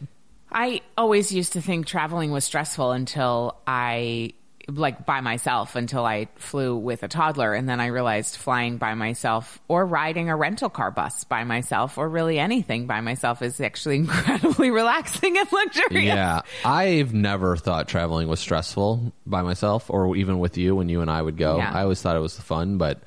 [0.50, 4.34] I always used to think traveling was stressful until I
[4.68, 8.94] like by myself until I flew with a toddler and then I realized flying by
[8.94, 13.60] myself or riding a rental car bus by myself or really anything by myself is
[13.60, 16.06] actually incredibly relaxing and luxurious.
[16.06, 21.00] Yeah, I've never thought traveling was stressful by myself, or even with you when you
[21.00, 21.58] and I would go.
[21.58, 21.72] Yeah.
[21.72, 23.00] I always thought it was fun, but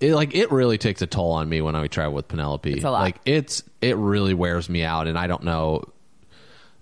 [0.00, 2.70] it like it really takes a toll on me when I travel with Penelope.
[2.70, 3.00] It's a lot.
[3.00, 5.84] Like it's it really wears me out, and I don't know.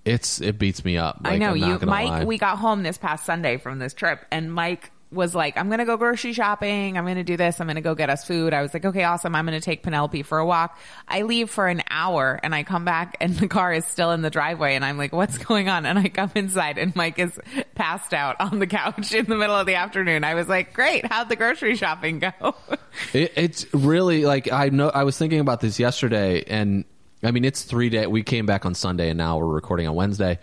[0.07, 1.21] It's it beats me up.
[1.25, 2.09] I Like, know I'm you, gonna Mike.
[2.09, 2.25] lie.
[2.25, 5.79] We got home this past Sunday from this trip, and Mike was like, "I'm going
[5.79, 6.99] to go grocery shopping.
[6.99, 7.61] I'm going to do this.
[7.61, 9.35] I'm going to go get us food." I was like, "Okay, awesome.
[9.37, 10.77] I'm going to take Penelope for a walk."
[11.09, 14.23] I leave for an hour, and I come back, and the car is still in
[14.23, 17.39] the driveway, and I'm like, "What's going on?" And I come inside, and Mike is
[17.77, 20.25] passed out on the couch in the middle of the afternoon.
[20.25, 21.07] I was like, "Great.
[21.07, 22.55] How'd the grocery shopping go?"
[23.13, 24.89] It, it's really like I know.
[24.91, 26.85] I was thinking about this yesterday, and
[27.27, 28.07] I mean, it's three day.
[28.07, 30.39] We came back on Sunday, and now we're recording on Wednesday.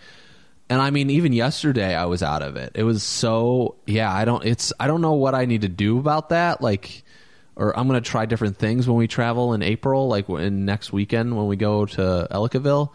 [0.68, 2.72] And I mean, even yesterday, I was out of it.
[2.74, 4.12] It was so yeah.
[4.12, 4.44] I don't.
[4.44, 6.60] It's I don't know what I need to do about that.
[6.60, 7.04] Like,
[7.56, 11.36] or I'm gonna try different things when we travel in April, like in next weekend
[11.36, 12.90] when we go to Ellicottville.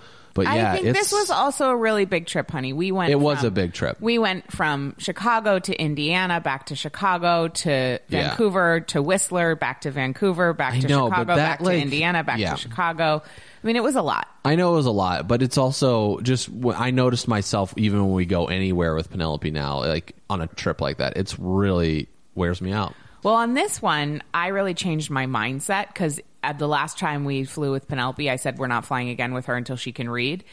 [0.45, 2.73] But yeah, I think this was also a really big trip, honey.
[2.73, 3.11] We went.
[3.11, 3.97] It was from- a big trip.
[3.99, 7.99] We went from Chicago to Indiana, back to Chicago to Yeah.
[8.09, 11.81] Vancouver to Whistler, back to Vancouver, back I to know, Chicago, that, back like- to
[11.81, 12.51] Indiana, back yeah.
[12.51, 13.21] to Chicago.
[13.61, 14.27] I mean, it was a lot.
[14.45, 18.13] I know it was a lot, but it's also just I noticed myself even when
[18.13, 22.61] we go anywhere with Penelope now, like on a trip like that, it's really wears
[22.61, 22.93] me out.
[23.23, 27.43] Well, on this one, I really changed my mindset because at the last time we
[27.43, 30.43] flew with Penelope, I said we're not flying again with her until she can read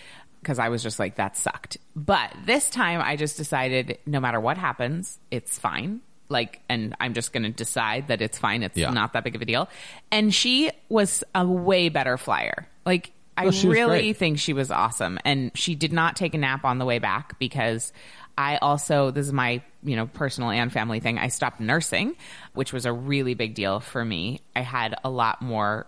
[0.41, 1.77] because I was just like, that sucked.
[1.95, 6.01] But this time I just decided no matter what happens, it's fine.
[6.29, 8.63] Like, and I'm just going to decide that it's fine.
[8.65, 8.91] It's Yeah.
[8.91, 9.69] not that big of a deal.
[10.11, 12.69] And she was a way better flyer.
[12.85, 15.19] Like, I really think she was awesome.
[15.25, 17.93] And she did not take a nap on the way back because
[18.39, 21.19] I also, this is my, you know, personal and family thing.
[21.19, 22.17] I stopped nursing,
[22.53, 24.41] which was a really big deal for me.
[24.55, 25.87] I had a lot more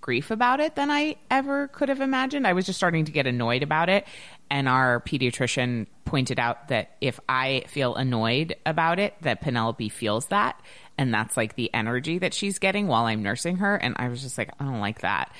[0.00, 2.46] grief about it than I ever could have imagined.
[2.46, 4.06] I was just starting to get annoyed about it.
[4.50, 10.26] And our pediatrician pointed out that if I feel annoyed about it, that Penelope feels
[10.26, 10.60] that.
[10.98, 13.76] And that's like the energy that she's getting while I'm nursing her.
[13.76, 15.32] And I was just like, I don't like that.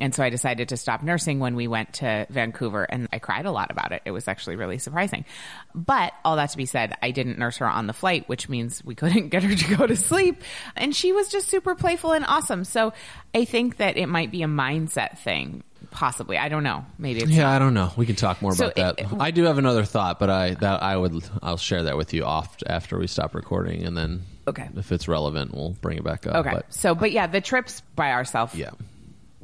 [0.00, 3.46] And so I decided to stop nursing when we went to Vancouver and I cried
[3.46, 4.02] a lot about it.
[4.04, 5.24] It was actually really surprising.
[5.72, 8.84] But all that to be said, I didn't nurse her on the flight, which means
[8.84, 10.42] we couldn't get her to go to sleep.
[10.74, 12.64] And she was just super playful and awesome.
[12.64, 12.92] So
[13.34, 16.38] I think that it might be a mindset thing, possibly.
[16.38, 16.84] I don't know.
[16.98, 17.92] Maybe it's Yeah, I don't know.
[17.96, 19.20] We can talk more So about that.
[19.20, 22.24] I do have another thought, but I that I would I'll share that with you
[22.24, 24.68] off after we stop recording, and then Okay.
[24.76, 26.34] if it's relevant, we'll bring it back up.
[26.46, 26.50] Okay.
[26.54, 28.70] But so, but yeah, the trips by ourselves yeah,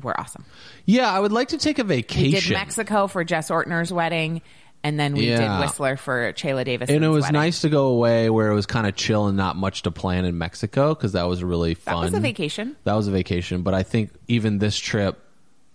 [0.05, 0.45] were awesome.
[0.87, 2.33] yeah, I would like to take a vacation.
[2.33, 4.43] We did Mexico for Jess Ortner's wedding,
[4.83, 5.57] and then we Yeah.
[5.57, 6.89] did Whistler for Chayla Davis.
[6.91, 7.35] and it was wedding.
[7.41, 10.25] nice to go away where it was kind of chill and not much to plan
[10.25, 11.95] in Mexico because that was really fun.
[11.97, 12.77] That was a vacation.
[12.85, 15.19] That was a vacation, but I think even this trip,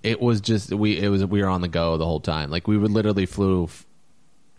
[0.03, 2.49] it was just we it was we were on the go the whole time.
[2.51, 3.69] Like we would literally flew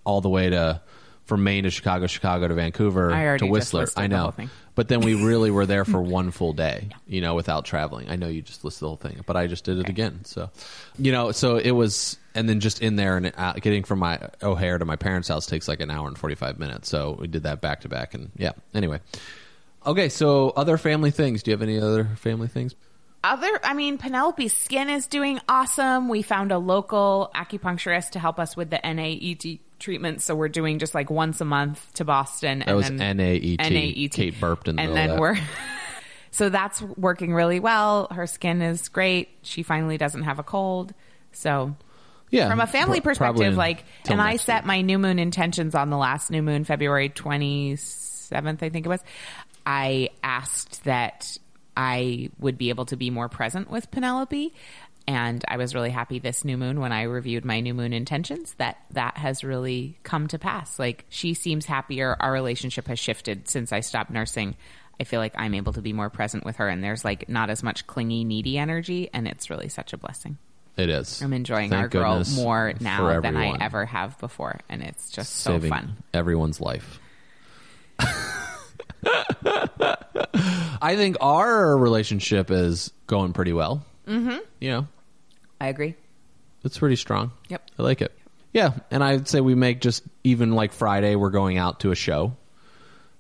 [0.05, 0.81] all the way to
[1.27, 3.83] from Maine to Chicago, Chicago to Vancouver I already to Whistler.
[3.83, 4.51] listed I the know, whole thing.
[4.75, 8.09] but then we really were there for one full day, you know, without traveling.
[8.09, 10.25] I know you just listed the whole thing, but I just did it again.
[10.25, 10.51] So,
[10.99, 14.21] you know, so it was, and then just in there and out, getting from my
[14.43, 16.89] O'Hare to my parents' house takes like an hour and forty five minutes.
[16.89, 18.53] So we did that back to back, and yeah.
[18.73, 19.01] Anyway,
[19.85, 20.09] okay.
[20.09, 21.43] So other family things.
[21.43, 22.75] Do you have any other family things?
[23.25, 26.09] Other, I mean, Penelope's skin is doing awesome.
[26.09, 30.79] We found a local acupuncturist to help us with the NAET treatment, so we're doing
[30.79, 32.63] just like once a month to Boston.
[32.65, 33.59] That was NAET.
[33.59, 34.13] NAET.
[34.13, 35.37] Kate burped in the and then we're.
[36.33, 38.09] So that's working really well.
[38.11, 39.31] Her skin is great.
[39.41, 40.93] She finally doesn't have a cold.
[41.33, 41.75] So
[42.29, 44.67] Yeah, from a family probably perspective, like, and I set week.
[44.67, 49.01] my new moon intentions on the last new moon, February 27th, I think it was.
[49.65, 51.39] I asked that
[51.75, 54.53] I would be able to be more present with Penelope.
[55.09, 58.55] And I was really happy this new moon when I reviewed my new moon intentions
[58.55, 60.79] that that has really come to pass.
[60.79, 62.17] Like she seems happier.
[62.19, 64.57] Our relationship has shifted since I stopped nursing.
[64.99, 67.51] I feel like I'm able to be more present with her and there's like not
[67.51, 69.09] as much clingy, needy energy.
[69.13, 70.39] And it's really such a blessing.
[70.77, 71.23] It is.
[71.23, 74.59] I'm enjoying Thank our girl more now than I ever have before.
[74.69, 75.97] And it's just Saving so fun.
[76.13, 77.01] everyone's life.
[80.83, 83.85] I think our relationship is going pretty well.
[84.07, 84.39] Mm-hmm.
[84.61, 84.87] You know,
[85.61, 85.95] I agree.
[86.65, 87.33] it's pretty strong.
[87.49, 87.63] Yep.
[87.79, 88.13] I like it.
[88.53, 91.95] Yeah, and I'd say we make just even like Friday, we're going out to a
[91.95, 92.37] show.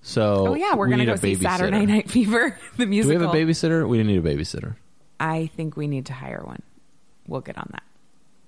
[0.03, 1.43] So Oh yeah, we're we gonna need go a see babysitter.
[1.43, 3.20] Saturday Night Fever, the Do we musical.
[3.26, 3.87] have a babysitter?
[3.89, 4.76] We didn't need a babysitter.
[5.18, 6.62] I think we need to hire one.
[7.26, 7.82] We'll get on that.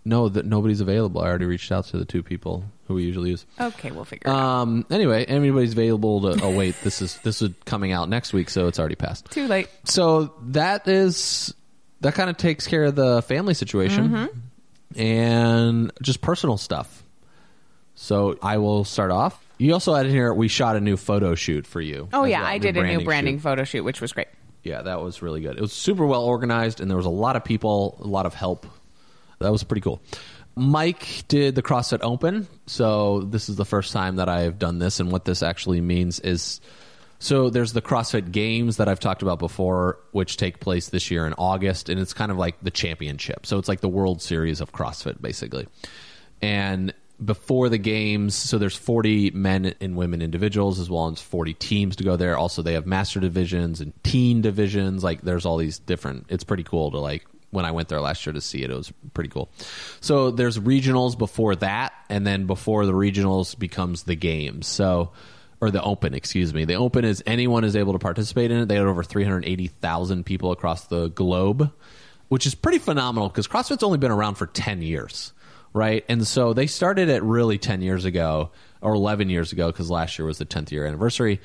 [0.05, 1.21] No, that nobody's available.
[1.21, 3.45] I already reached out to the two people who we usually use.
[3.61, 4.39] Okay, we'll figure it out.
[4.39, 4.87] Um.
[4.91, 6.43] Anyway, anybody's available to.
[6.45, 9.31] Oh wait, this is this is coming out next week, so it's already passed.
[9.31, 9.69] Too late.
[9.85, 11.53] So that is
[12.01, 15.01] that kind of takes care of the family situation Mm-hmm.
[15.01, 17.03] and just personal stuff.
[17.95, 19.45] So I will start off.
[19.59, 22.09] You also added here we shot a new photo shoot for you.
[22.13, 23.43] Oh yeah, well, I did a new branding shoot.
[23.43, 24.29] photo shoot, which was great.
[24.63, 25.57] Yeah, that was really good.
[25.57, 28.35] It was super well organized, and there was a lot of people, a lot of
[28.35, 28.67] help.
[29.41, 30.01] That was pretty cool.
[30.57, 35.01] Mike did the CrossFit Open, so this is the first time that I've done this,
[35.01, 36.61] and what this actually means is
[37.19, 41.27] so there's the CrossFit Games that I've talked about before, which take place this year
[41.27, 43.45] in August, and it's kind of like the championship.
[43.45, 45.67] So it's like the World Series of CrossFit, basically.
[46.41, 51.55] And before the games, so there's 40 men and women individuals as well as 40
[51.55, 52.37] teams to go there.
[52.37, 55.03] Also, they have master divisions and teen divisions.
[55.03, 56.27] Like there's all these different.
[56.29, 57.27] It's pretty cool to like.
[57.51, 59.51] When I went there last year to see it, it was pretty cool.
[60.03, 64.67] So there's regionals before that, and then before the regionals becomes the games.
[64.67, 65.13] So
[65.61, 66.65] or the open, excuse me.
[66.65, 68.69] The open is anyone is able to participate in it.
[68.69, 71.73] They had over 380,000 people across the globe,
[72.29, 75.33] which is pretty phenomenal because CrossFit's only been around for 10 years,
[75.73, 76.05] right?
[76.09, 78.51] And so they started it really 10 years ago
[78.81, 81.41] or 11 years ago because last year was the 10th year anniversary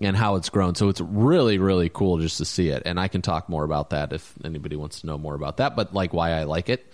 [0.00, 0.74] and how it's grown.
[0.74, 2.82] So it's really, really cool just to see it.
[2.84, 5.76] And I can talk more about that if anybody wants to know more about that,
[5.76, 6.84] but like why I like it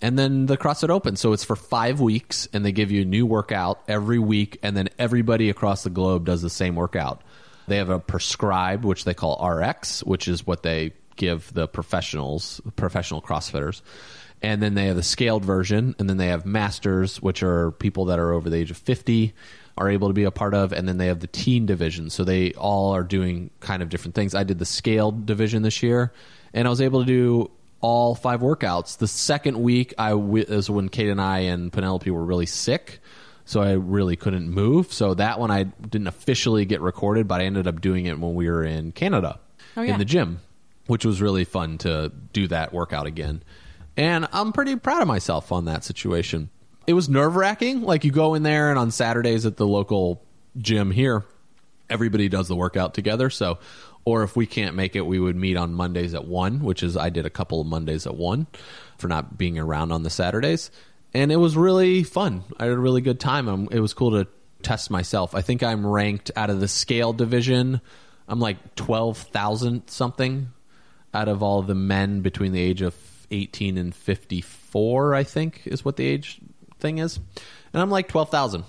[0.00, 1.16] and then the CrossFit Open.
[1.16, 4.76] So it's for five weeks, and they give you a new workout every week, and
[4.76, 7.22] then everybody across the globe does the same workout.
[7.68, 12.60] They have a prescribed, which they call RX, which is what they give the professionals,
[12.76, 13.82] professional CrossFitters.
[14.42, 18.04] And then they have the scaled version, and then they have masters, which are people
[18.06, 19.34] that are over the age of 50
[19.78, 22.08] are able to be a part of, and then they have the teen division.
[22.08, 24.34] So they all are doing kind of different things.
[24.34, 26.12] I did the scaled division this year,
[26.54, 28.98] and I was able to do all five workouts.
[28.98, 33.00] The second week, I w- is when Kate and I and Penelope were really sick,
[33.44, 34.92] so I really couldn't move.
[34.92, 38.34] So that one I didn't officially get recorded, but I ended up doing it when
[38.34, 39.38] we were in Canada
[39.76, 39.92] Oh, yeah.
[39.92, 40.40] in the gym,
[40.86, 43.42] which was really fun to do that workout again.
[43.96, 46.50] And I'm pretty proud of myself on that situation.
[46.86, 47.82] It was nerve wracking.
[47.82, 50.22] Like you go in there, and on Saturdays at the local
[50.58, 51.24] gym here,
[51.90, 53.28] everybody does the workout together.
[53.30, 53.58] So,
[54.06, 56.96] or if we can't make it, we would meet on Mondays at one, which is
[56.96, 58.46] I did a couple of Mondays at one
[58.96, 60.70] for not being around on the Saturdays,
[61.12, 62.44] and it was really fun.
[62.58, 63.48] I had a really good time.
[63.48, 64.28] Um, It was cool to
[64.62, 65.34] test myself.
[65.34, 67.80] I think I'm ranked out of the scale division.
[68.28, 70.48] I'm like twelve thousand something
[71.12, 72.94] out of all the men between the age of
[73.30, 75.14] 18 and 54.
[75.14, 76.40] I think is what the age
[76.78, 77.18] thing is,
[77.72, 78.64] and I'm like twelve thousand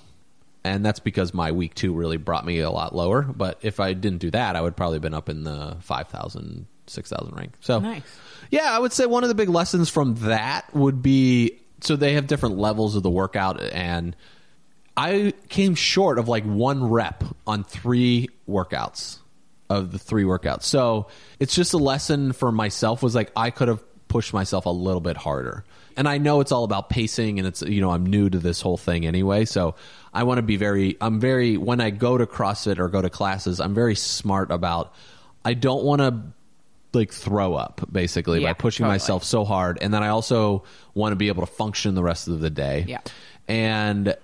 [0.75, 3.21] and that's because my week two really brought me a lot lower.
[3.23, 6.65] But if I didn't do that, I would probably have been up in the 5,000,
[6.87, 7.53] 6,000 rank.
[7.61, 8.03] So, Nice.
[8.51, 12.13] yeah, I would say one of the big lessons from that would be so they
[12.13, 14.15] have different levels of the workout, and
[14.95, 19.19] I came short of like one rep on three workouts
[19.69, 20.63] of the three workouts.
[20.63, 21.07] So
[21.39, 25.01] it's just a lesson for myself was like I could have pushed myself a little
[25.01, 25.65] bit harder.
[25.97, 28.61] And I know it's all about pacing and it's you know I'm new to this
[28.61, 29.75] whole thing anyway, so
[30.13, 33.09] I want to be very I'm very when I go to CrossFit or go to
[33.09, 34.93] classes, I'm very smart about
[35.43, 36.21] I don't want to
[36.93, 38.93] like throw up basically Yeah, by pushing totally.
[38.93, 42.27] myself so hard and then I also want to be able to function the rest
[42.27, 42.85] of the day.
[42.87, 43.01] Yeah.
[43.47, 44.15] And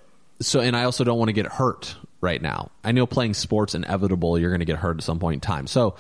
[0.42, 2.70] so and I also don't want to get hurt right now.
[2.84, 5.68] I know playing sports inevitable you're going to get hurt at some point in time.
[5.68, 5.96] So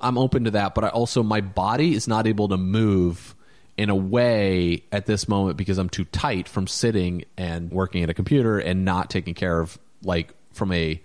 [0.00, 3.34] I'm open to that, but I also my body is not able to move
[3.78, 8.10] in a way at this moment because I'm too tight from sitting and working at
[8.10, 11.00] a computer and not taking care of like from a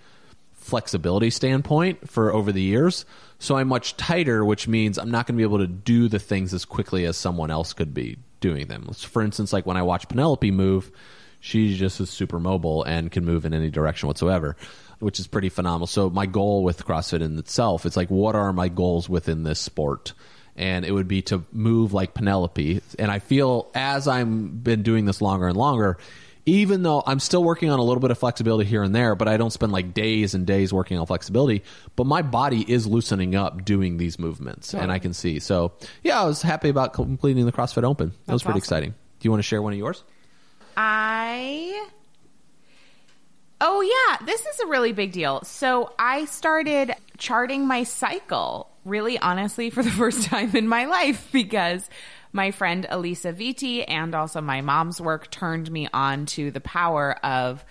[0.53, 3.05] flexibility standpoint for over the years.
[3.37, 6.17] So I'm much tighter, which means I'm not going to be able to do the
[6.17, 8.89] things as quickly as someone else could be doing them.
[8.93, 10.91] For instance, like when I watch Penelope move,
[11.39, 14.55] she just is super mobile and can move in any direction whatsoever,
[14.99, 15.85] which is pretty phenomenal.
[15.85, 19.59] So my goal with CrossFit in itself, it's like, what are my goals within this
[19.59, 20.13] sport?
[20.55, 22.81] And it would be to move like Penelope.
[22.99, 25.97] And I feel as I'm been doing this longer and longer,
[26.45, 29.27] even though I'm still working on a little bit of flexibility here and there, but
[29.27, 31.63] I don't spend like days and days working on flexibility.
[31.95, 35.39] But my body is loosening up doing these movements, and I can see.
[35.39, 35.71] So
[36.03, 38.11] yeah, I was happy about completing the CrossFit Open.
[38.25, 38.57] That was pretty awesome.
[38.57, 38.89] exciting.
[38.91, 40.03] Do you want to share one of yours?
[40.75, 41.87] I.
[43.61, 44.25] Oh, yeah.
[44.25, 45.41] This is a really big deal.
[45.43, 51.29] So I started charting my cycle, really honestly, for the first time in my life
[51.31, 51.89] because
[52.31, 57.13] my friend Alisa Vitti and also my mom's work turned me on to the power
[57.23, 57.63] of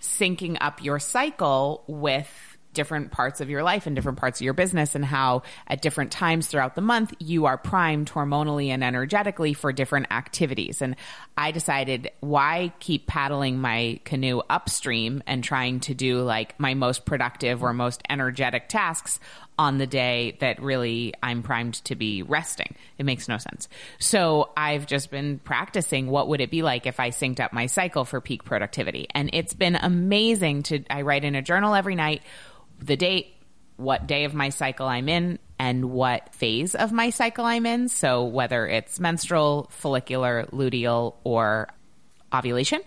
[0.00, 2.28] syncing up your cycle with
[2.72, 6.12] different parts of your life and different parts of your business and how at different
[6.12, 10.80] times throughout the month you are primed hormonally and energetically for different activities.
[10.82, 10.96] And
[11.36, 17.04] i decided why keep paddling my canoe upstream and trying to do like my most
[17.04, 19.18] productive or most energetic tasks
[19.60, 22.74] on the day that really I'm primed to be resting.
[22.96, 23.68] It makes no sense.
[23.98, 27.66] So I've just been practicing what would it be like if I synced up my
[27.66, 29.06] cycle for peak productivity.
[29.14, 32.22] And it's been amazing to I write in a journal every night
[32.78, 33.34] the date,
[33.76, 37.90] what day of my cycle I'm in and what phase of my cycle I'm in.
[37.90, 41.68] So whether it's menstrual, follicular, luteal or
[42.32, 42.80] ovulation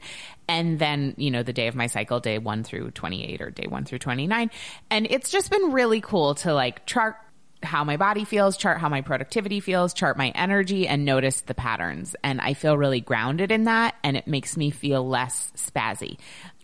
[0.47, 3.67] and then you know the day of my cycle day 1 through 28 or day
[3.67, 4.51] 1 through 29
[4.89, 7.15] and it's just been really cool to like chart
[7.61, 11.53] how my body feels chart how my productivity feels chart my energy and notice the
[11.53, 12.15] patterns.
[12.23, 16.17] And i feel really grounded in that and it makes me feel less spazzy.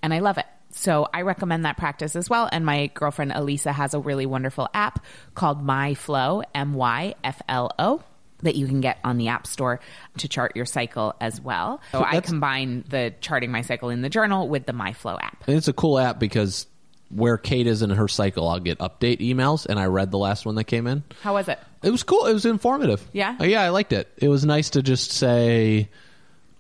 [0.04, 0.46] And i love it.
[0.72, 2.48] So I recommend that practice as well.
[2.52, 5.04] And my girlfriend Alisa has a really wonderful app
[5.34, 8.04] called MyFlo, M Y F L O
[8.44, 9.80] that you can get on the App Store
[10.18, 11.82] to chart your cycle as well.
[11.92, 15.44] So I combine the charting my cycle in the journal with the MyFlo app.
[15.48, 16.68] And it's a cool app because
[17.10, 20.46] where Kate is in her cycle, I'll get update emails, and I read the last
[20.46, 21.04] one that came in.
[21.22, 21.60] How was it?
[21.84, 22.26] It was cool.
[22.26, 23.08] It was informative.
[23.14, 23.36] Yeah?
[23.40, 24.08] Uh, yeah, I liked it.
[24.18, 25.90] It was nice to just say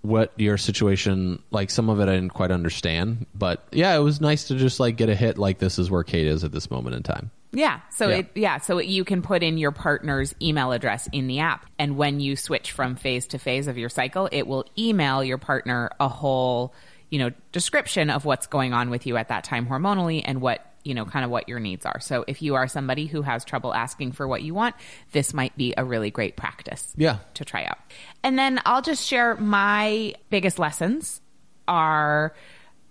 [0.01, 4.21] what your situation like some of it I didn't quite understand, but yeah, it was
[4.21, 6.71] nice to just like get a hit like this is where Kate is at this
[6.71, 7.31] moment in time.
[7.51, 7.79] Yeah.
[7.89, 8.17] So Yeah.
[8.17, 11.97] it yeah, so you can put in your partner's email address in the app and
[11.97, 15.89] when you switch from phase to phase of your cycle, it will email your partner
[15.99, 16.73] a whole,
[17.09, 20.65] you know, description of what's going on with you at that time hormonally and what
[20.85, 21.99] you know, kind of what your needs are.
[21.99, 24.75] So if you are somebody who has trouble asking for what you want,
[25.11, 26.93] this might be a really great practice.
[26.95, 27.17] Yeah.
[27.33, 27.77] to try out.
[28.23, 31.19] And then I'll just share my biggest lessons
[31.67, 32.33] are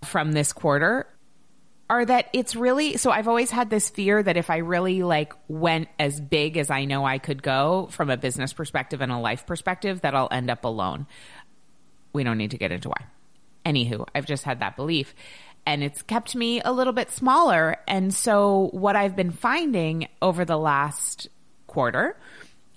[0.04, 1.06] from this quarter
[1.90, 5.32] are that it's really so I've always had this fear that if I really like
[5.48, 9.18] went as big as I know I could go from a business perspective and a
[9.18, 11.06] life perspective that I'll end up alone.
[12.12, 13.04] We don't need to get into why.
[13.64, 15.14] Anywho, I've just had that belief
[15.66, 17.76] and it's kept me a little bit smaller.
[17.86, 21.28] And so what I've been finding over the last
[21.66, 22.16] quarter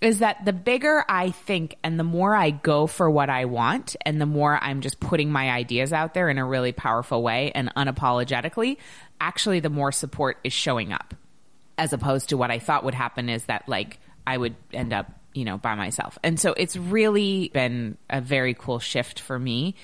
[0.02, 3.96] is that the bigger I think and the more I go for what I want
[4.02, 7.52] and the more I'm just putting my ideas out there in a really powerful way
[7.54, 8.78] and unapologetically,
[9.20, 11.14] actually the more support is showing up.
[11.78, 15.12] As opposed to what I thought would happen is that like I would end up,
[15.34, 16.18] you know, by myself.
[16.24, 19.76] And so it's really been a very cool shift for me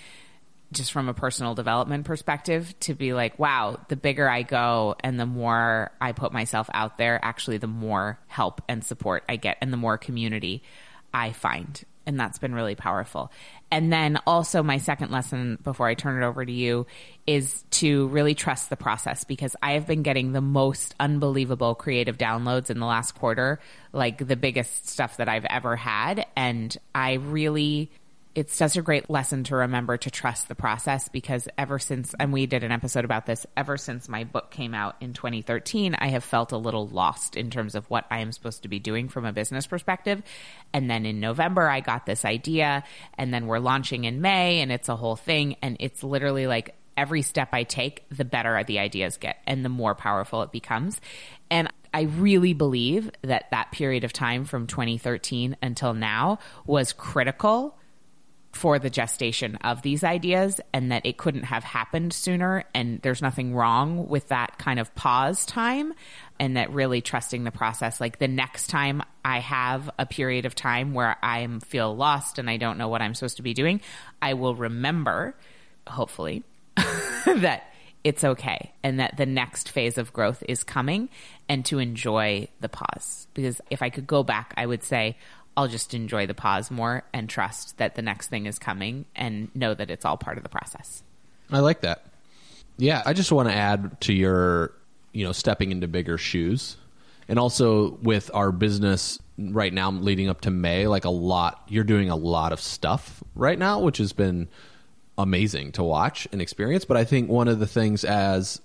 [0.71, 5.19] just from a personal development perspective to be like, wow, the bigger I go and
[5.19, 9.57] the more I put myself out there, actually, the more help and support I get
[9.61, 10.63] and the more community
[11.13, 11.81] I find.
[12.05, 13.31] And that's been really powerful.
[13.69, 16.87] And then also, my second lesson before I turn it over to you
[17.25, 22.17] is to really trust the process because I have been getting the most unbelievable creative
[22.17, 23.59] downloads in the last quarter,
[23.91, 26.25] like the biggest stuff that I've ever had.
[26.37, 27.91] And I really
[28.37, 32.31] it's such a great lesson to remember to trust the process because ever since, and
[32.31, 36.09] we did an episode about this, ever since my book came out in 2013, I
[36.09, 39.09] have felt a little lost in terms of what I am supposed to be doing
[39.09, 40.21] from a business perspective.
[40.71, 42.83] And then in November, I got this idea,
[43.17, 45.55] and then we're launching in May, and it's a whole thing.
[45.63, 49.69] And it's literally like every step I take, the better the ideas get and the
[49.69, 51.01] more powerful it becomes.
[51.49, 57.76] And I really believe that that period of time from 2013 until now was critical
[58.57, 63.21] for the gestation of these ideas and that it couldn't have happened sooner and there's
[63.21, 65.93] nothing wrong with that kind of pause time
[66.39, 68.01] and that really trusting the process.
[68.01, 72.49] Like the next time i have a period of time where i feel lost and
[72.49, 73.81] i don't know what i'm supposed to be doing
[74.21, 75.35] i will remember
[75.85, 76.43] hopefully
[77.25, 77.63] that
[78.03, 81.09] it's okay and that the next phase of growth is coming
[81.49, 83.27] and to enjoy the pause.
[83.33, 85.17] Because if i could go back i would say
[85.57, 89.53] I'll just enjoy the pause more and trust that the next thing is coming and
[89.55, 91.01] know that it's all part of the process.
[91.51, 92.05] I like that.
[92.77, 94.71] Yeah, I just want to add to your,
[95.13, 96.77] you know, stepping into bigger shoes
[97.27, 101.83] and also with our business right now leading up to May, like a lot, you're
[101.83, 104.47] doing a lot of stuff right now, which has been
[105.17, 106.85] amazing to watch and experience.
[106.85, 108.61] But I think one of the things as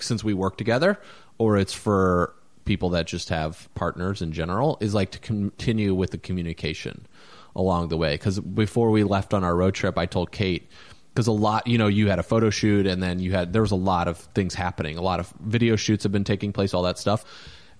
[0.00, 0.98] since we work together,
[1.38, 2.34] or it's for
[2.64, 7.06] people that just have partners in general, is like to continue with the communication
[7.54, 8.14] along the way.
[8.14, 10.68] Because before we left on our road trip, I told Kate
[11.12, 13.62] because a lot you know you had a photo shoot and then you had there
[13.62, 14.96] was a lot of things happening.
[14.96, 17.24] A lot of video shoots have been taking place all that stuff.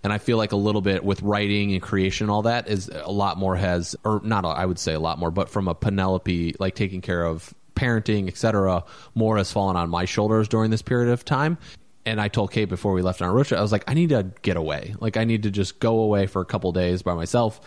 [0.04, 2.88] And i feel like a little bit with writing and creation and all that is
[2.88, 5.76] a lot more has or not i would say a lot more but from a
[5.76, 8.82] penelope like taking care of parenting etc
[9.14, 11.56] more has fallen on my shoulders during this period of time
[12.04, 13.94] and I told Kate before we left on our road trip, I was like, I
[13.94, 14.94] need to get away.
[14.98, 17.60] Like, I need to just go away for a couple days by myself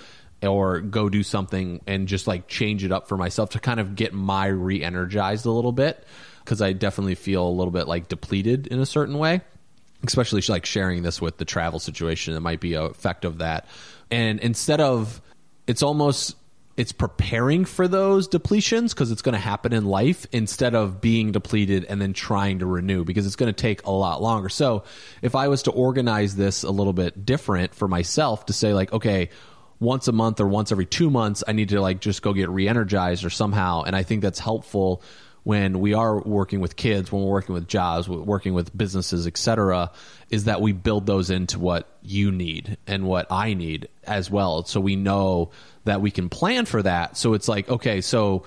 [0.43, 3.95] or go do something and just like change it up for myself to kind of
[3.95, 6.05] get my re energized a little bit
[6.43, 9.41] because I definitely feel a little bit like depleted in a certain way.
[10.05, 13.65] Especially like sharing this with the travel situation, that might be a effect of that.
[14.11, 15.19] And instead of,
[15.65, 16.35] it's almost
[16.77, 21.31] it's preparing for those depletions because it's going to happen in life instead of being
[21.31, 24.49] depleted and then trying to renew because it's going to take a lot longer.
[24.49, 24.83] So,
[25.21, 28.91] if I was to organize this a little bit different for myself to say, like,
[28.91, 29.29] okay,
[29.79, 32.49] once a month or once every two months, I need to like just go get
[32.49, 33.83] re-energized or somehow.
[33.83, 35.01] And I think that's helpful
[35.45, 39.91] when we are working with kids, when we're working with jobs, working with businesses, etc.,
[40.31, 44.63] is that we build those into what you need and what I need as well.
[44.63, 45.51] So we know
[45.83, 47.15] that we can plan for that.
[47.15, 48.43] So it's like, okay, so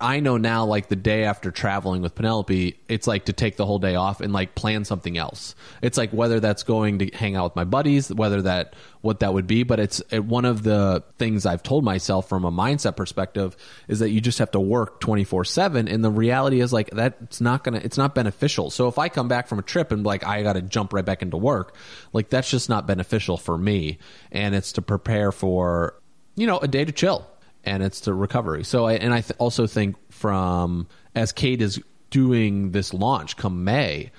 [0.00, 3.66] I know now, like the day after traveling with Penelope, it's like to take the
[3.66, 5.56] whole day off and like plan something else.
[5.82, 9.34] It's like whether that's going to hang out with my buddies, whether that what that
[9.34, 9.64] would be.
[9.64, 13.56] But it's it, one of the things I've told myself from a mindset perspective
[13.88, 16.90] is that you just have to work twenty four seven, and the reality is like
[16.90, 18.70] that's not gonna, it's not beneficial.
[18.70, 21.04] So if I come back from a trip and like I got to jump right
[21.04, 21.74] back into work,
[22.12, 23.98] like that's just not beneficial for me.
[24.30, 26.00] And it's to prepare for
[26.36, 27.26] you know a day to chill
[27.64, 28.64] and it's the recovery.
[28.64, 31.80] So, I, and I th- also think from as Kate is
[32.10, 34.10] doing this launch come May,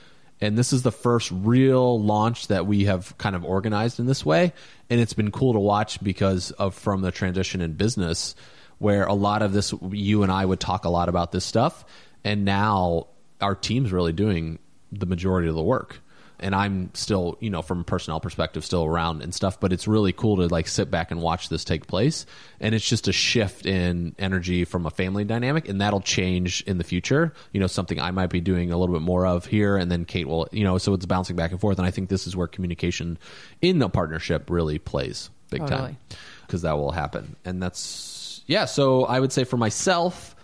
[0.42, 4.26] and this is the first real launch that we have kind of organized in this
[4.26, 4.54] way,
[4.90, 8.36] and it's been cool to watch because of from the transition in business
[8.78, 11.86] where a lot of this you and I would talk a lot about this stuff,
[12.24, 13.08] and now
[13.42, 14.60] our team's really doing
[14.92, 16.02] the majority of the work
[16.40, 19.60] and I'm still, you know, from a personnel perspective, still around and stuff.
[19.60, 22.26] But it's really cool to like sit back and watch this take place,
[22.60, 26.78] and it's just a shift in energy from a family dynamic, and that'll change in
[26.78, 27.34] the future.
[27.52, 30.06] You know, something I might be doing a little bit more of here, and then
[30.06, 31.78] Kate will, you know, so it's bouncing back and forth.
[31.78, 33.18] And I think this is where communication
[33.62, 35.80] in the partnership really plays big totally.
[35.80, 35.98] time
[36.46, 38.66] because that will happen, and that's yeah.
[38.66, 40.36] So I would say for myself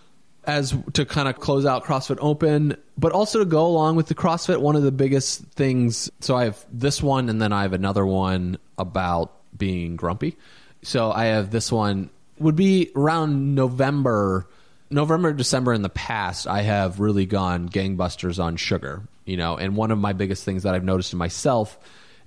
[0.47, 4.15] as to kind of close out CrossFit Open, but also to go along with the
[4.15, 6.09] CrossFit, one of the biggest things.
[6.19, 10.37] So I have this one, and then I have another one about being grumpy.
[10.81, 14.47] So I have this one would be around November,
[14.89, 16.47] November, December in the past.
[16.47, 20.63] I have really gone gangbusters on sugar, you know, and one of my biggest things
[20.63, 21.79] that I've noticed in myself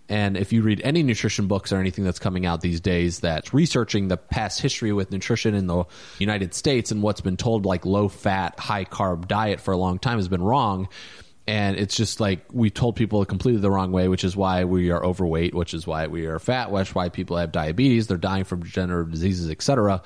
[0.09, 3.52] and if you read any nutrition books or anything that's coming out these days that's
[3.52, 5.84] researching the past history with nutrition in the
[6.18, 9.98] United States and what's been told like low fat, high carb diet for a long
[9.98, 10.88] time has been wrong.
[11.46, 14.90] And it's just like we told people completely the wrong way, which is why we
[14.90, 18.18] are overweight, which is why we are fat, which is why people have diabetes, they're
[18.18, 20.02] dying from degenerative diseases, etc.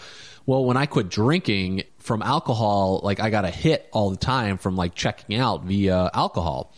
[0.47, 4.57] Well, when I quit drinking from alcohol, like I got a hit all the time
[4.57, 6.75] from like checking out via alcohol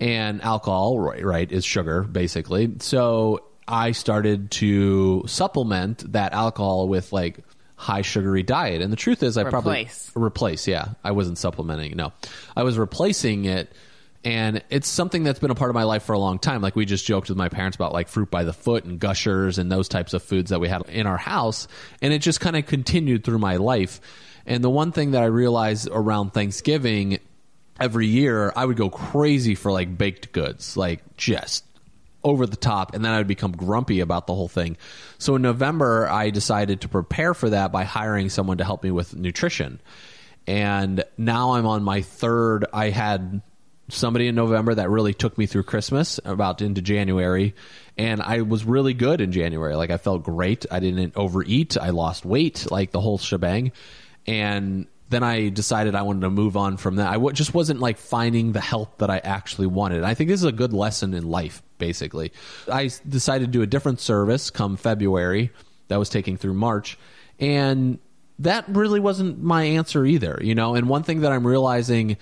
[0.00, 2.74] and alcohol, right, right, is sugar basically.
[2.80, 7.40] So I started to supplement that alcohol with like
[7.76, 8.82] high sugary diet.
[8.82, 10.10] And the truth is, I replace.
[10.10, 10.68] probably replace.
[10.68, 11.96] Yeah, I wasn't supplementing.
[11.96, 12.12] No,
[12.56, 13.72] I was replacing it.
[14.24, 16.62] And it's something that's been a part of my life for a long time.
[16.62, 19.58] Like we just joked with my parents about like fruit by the foot and gushers
[19.58, 21.66] and those types of foods that we had in our house.
[22.00, 24.00] And it just kind of continued through my life.
[24.46, 27.18] And the one thing that I realized around Thanksgiving
[27.82, 31.64] every year I would go crazy for like baked goods, like just
[32.22, 34.76] over the top, and then I would become grumpy about the whole thing.
[35.18, 38.92] So in November, I decided to prepare for that by hiring someone to help me
[38.92, 39.80] with nutrition.
[40.46, 42.66] And now I'm on my third.
[42.72, 43.42] I had
[43.88, 47.54] somebody in November that really took me through Christmas, about into January,
[47.98, 49.74] and I was really good in January.
[49.74, 50.64] Like I felt great.
[50.70, 51.76] I didn't overeat.
[51.76, 53.72] I lost weight, like the whole shebang.
[54.28, 57.08] And then I decided I wanted to move on from that.
[57.08, 60.02] I w- just wasn't like finding the help that I actually wanted.
[60.02, 62.32] I think this is a good lesson in life, basically.
[62.70, 65.50] I decided to do a different service come February
[65.88, 66.98] that was taking through March.
[67.38, 67.98] And
[68.40, 70.74] that really wasn't my answer either, you know?
[70.74, 72.16] And one thing that I'm realizing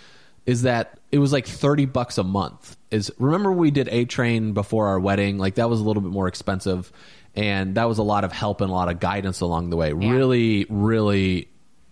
[0.44, 2.76] is that it was like 30 bucks a month.
[2.90, 5.38] Is remember we did A Train before our wedding?
[5.38, 6.92] Like that was a little bit more expensive
[7.34, 9.88] and that was a lot of help and a lot of guidance along the way.
[9.88, 10.10] Yeah.
[10.10, 11.48] Really really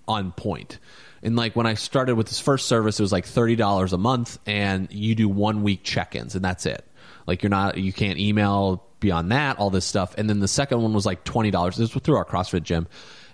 [0.09, 0.79] on point.
[1.23, 3.99] And like when I started with this first service, it was like thirty dollars a
[3.99, 6.85] month, and you do one week check-ins, and that's it.
[7.27, 10.15] Like you're not, you can't email beyond that, all this stuff.
[10.17, 11.77] And then the second one was like twenty dollars.
[11.77, 12.87] This was through our CrossFit gym,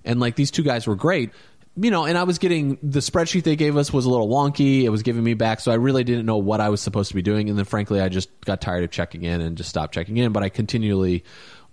[0.04, 1.30] and like these two guys were great.
[1.76, 4.84] You know, and I was getting the spreadsheet they gave us was a little wonky.
[4.84, 7.16] It was giving me back, so I really didn't know what I was supposed to
[7.16, 7.48] be doing.
[7.48, 10.32] And then, frankly, I just got tired of checking in and just stopped checking in.
[10.32, 11.24] But I continually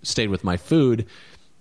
[0.02, 1.06] stayed with my food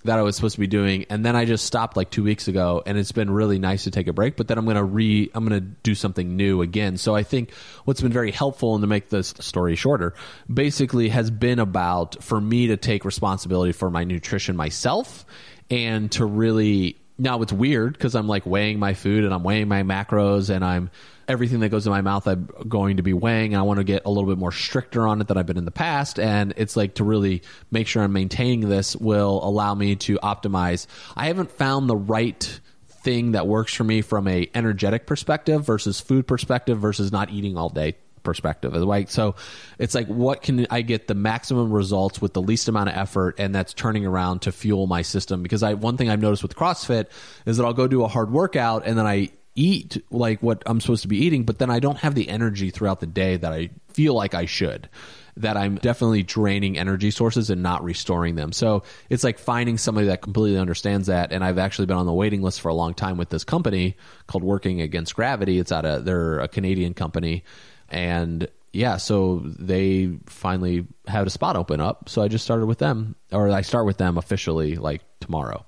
[0.04, 2.48] that I was supposed to be doing, and then I just stopped like two weeks
[2.48, 4.36] ago, and it's been really nice to take a break.
[4.36, 6.98] But then I'm gonna re, I'm gonna do something new again.
[6.98, 7.54] So I think
[7.86, 10.14] what's been very helpful, and to make this story shorter,
[10.52, 15.26] basically has been about for me to take responsibility for my nutrition myself,
[15.70, 19.68] and to really now it's weird because I'm like weighing my food and I'm weighing
[19.68, 20.90] my macros and I'm
[21.28, 23.56] everything that goes in my mouth I'm going to be weighing.
[23.56, 25.66] I want to get a little bit more stricter on it than I've been in
[25.66, 26.20] the past.
[26.20, 30.88] And it's like to really make sure I'm maintaining this will allow me to optimize.
[31.16, 36.00] I haven't found the right thing that works for me from a energetic perspective versus
[36.00, 38.74] food perspective versus not eating all day perspective.
[38.74, 39.36] Like so
[39.80, 43.36] it's like what can I get the maximum results with the least amount of effort
[43.40, 46.56] and that's turning around to fuel my system because I one thing I've noticed with
[46.56, 47.08] CrossFit
[47.46, 50.80] is that I'll go do a hard workout and then I eat like what I'm
[50.80, 53.52] supposed to be eating but then I don't have the energy throughout the day that
[53.52, 54.90] I feel like I should
[55.38, 58.52] that I'm definitely draining energy sources and not restoring them.
[58.52, 61.32] So it's like finding somebody that completely understands that.
[61.32, 63.96] And I've actually been on the waiting list for a long time with this company
[64.28, 65.60] called Working Against Gravity.
[65.60, 67.44] It's out of they're a Canadian company
[67.90, 72.08] and yeah, so they finally had a spot open up.
[72.08, 75.66] So I just started with them, or I start with them officially like tomorrow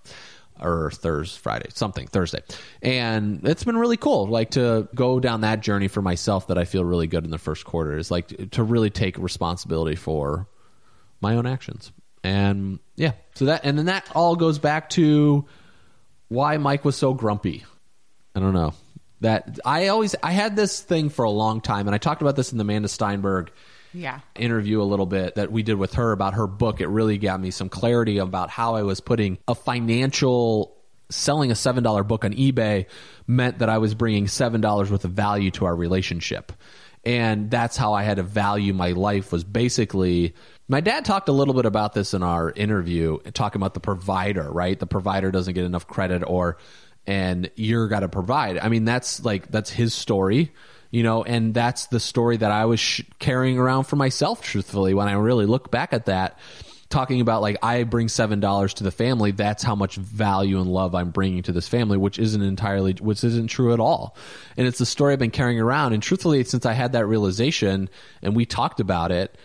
[0.64, 2.41] or Thursday, Friday, something Thursday,
[2.82, 4.28] and it's been really cool.
[4.28, 7.38] Like to go down that journey for myself that I feel really good in the
[7.38, 10.47] first quarter is like to really take responsibility for
[11.22, 11.91] my own actions,
[12.24, 15.45] and yeah, so that and then that all goes back to
[16.30, 17.66] why Mike was so grumpy.
[18.36, 18.74] I don't know
[19.22, 22.36] that I always I had this thing for a long time, and I talked about
[22.36, 23.51] this in the Amanda Steinberg
[23.94, 24.20] Yeah.
[24.36, 26.82] interview a little bit that we did with her about her book.
[26.82, 30.76] It really got me some clarity about how I was putting a financial
[31.10, 32.88] selling a seven dollar book on eBay
[33.28, 36.52] meant that I was bringing seven dollars worth of value to our relationship.
[37.06, 40.34] And that's how I had to value my life was basically
[40.70, 44.50] my dad talked a little bit about this in our interview, talking about the provider,
[44.50, 44.80] right?
[44.80, 46.58] The provider doesn't get enough credit or
[47.06, 48.58] and you're got to provide.
[48.58, 50.54] I mean, that's like that's his story,
[50.94, 54.44] you know, and that's the story that I was sh- carrying around for myself.
[54.44, 56.38] Truthfully, when I really look back at that,
[56.89, 60.70] talking about like I bring seven dollars to the family, that's how much value and
[60.72, 64.16] love I'm bringing to this family, which isn't entirely, which isn't true at all.
[64.56, 65.94] And it's the story I've been carrying around.
[65.94, 67.89] And truthfully, since I had that realization
[68.22, 69.36] and we talked about it.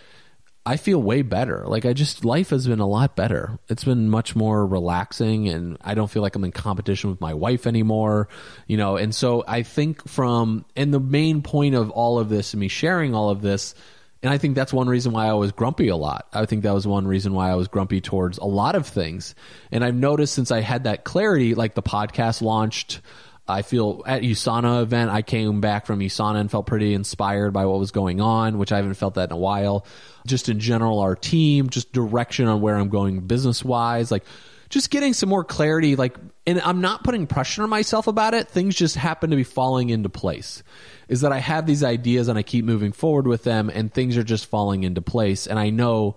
[0.68, 1.64] I feel way better.
[1.66, 3.58] Like I just life has been a lot better.
[3.70, 7.32] It's been much more relaxing and I don't feel like I'm in competition with my
[7.32, 8.28] wife anymore,
[8.66, 8.98] you know.
[8.98, 12.68] And so I think from and the main point of all of this and me
[12.68, 13.74] sharing all of this
[14.22, 16.28] and I think that's one reason why I was grumpy a lot.
[16.34, 19.34] I think that was one reason why I was grumpy towards a lot of things.
[19.72, 23.00] And I've noticed since I had that clarity like the podcast launched
[23.48, 27.64] I feel at USANA event, I came back from USANA and felt pretty inspired by
[27.64, 29.86] what was going on, which I haven't felt that in a while.
[30.26, 34.24] Just in general, our team, just direction on where I'm going business wise, like
[34.68, 35.96] just getting some more clarity.
[35.96, 38.48] Like, and I'm not putting pressure on myself about it.
[38.48, 40.62] Things just happen to be falling into place.
[41.08, 44.18] Is that I have these ideas and I keep moving forward with them and things
[44.18, 45.46] are just falling into place.
[45.46, 46.16] And I know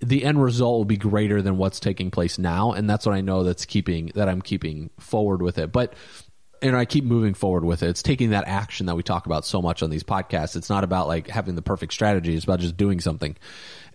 [0.00, 2.72] the end result will be greater than what's taking place now.
[2.72, 5.72] And that's what I know that's keeping, that I'm keeping forward with it.
[5.72, 5.94] But
[6.62, 7.88] and I keep moving forward with it.
[7.88, 10.56] It's taking that action that we talk about so much on these podcasts.
[10.56, 12.34] It's not about like having the perfect strategy.
[12.34, 13.36] It's about just doing something.